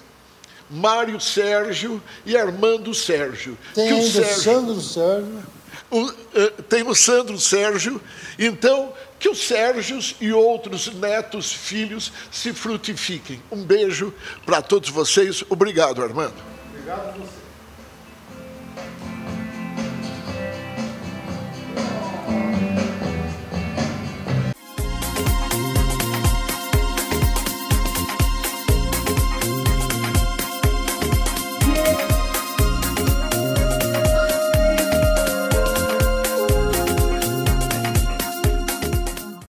Mário 0.70 1.20
Sérgio 1.20 2.02
e 2.24 2.36
Armando 2.36 2.94
Sérgio. 2.94 3.58
Tem 3.74 3.88
ainda 3.88 4.24
Sérgio, 4.24 4.42
Sandro 4.42 4.80
Sérgio. 4.80 5.42
O, 5.90 6.02
uh, 6.02 6.62
tem 6.68 6.86
o 6.86 6.94
Sandro 6.94 7.38
Sérgio. 7.38 8.00
Então, 8.38 8.92
que 9.18 9.28
os 9.28 9.46
Sérgios 9.46 10.14
e 10.20 10.32
outros 10.32 10.92
netos, 10.94 11.52
filhos, 11.52 12.12
se 12.30 12.52
frutifiquem. 12.52 13.42
Um 13.50 13.62
beijo 13.62 14.14
para 14.46 14.62
todos 14.62 14.88
vocês. 14.88 15.44
Obrigado, 15.50 16.02
Armando. 16.02 16.34
Obrigado 16.72 17.08
a 17.08 17.12
você. 17.12 17.39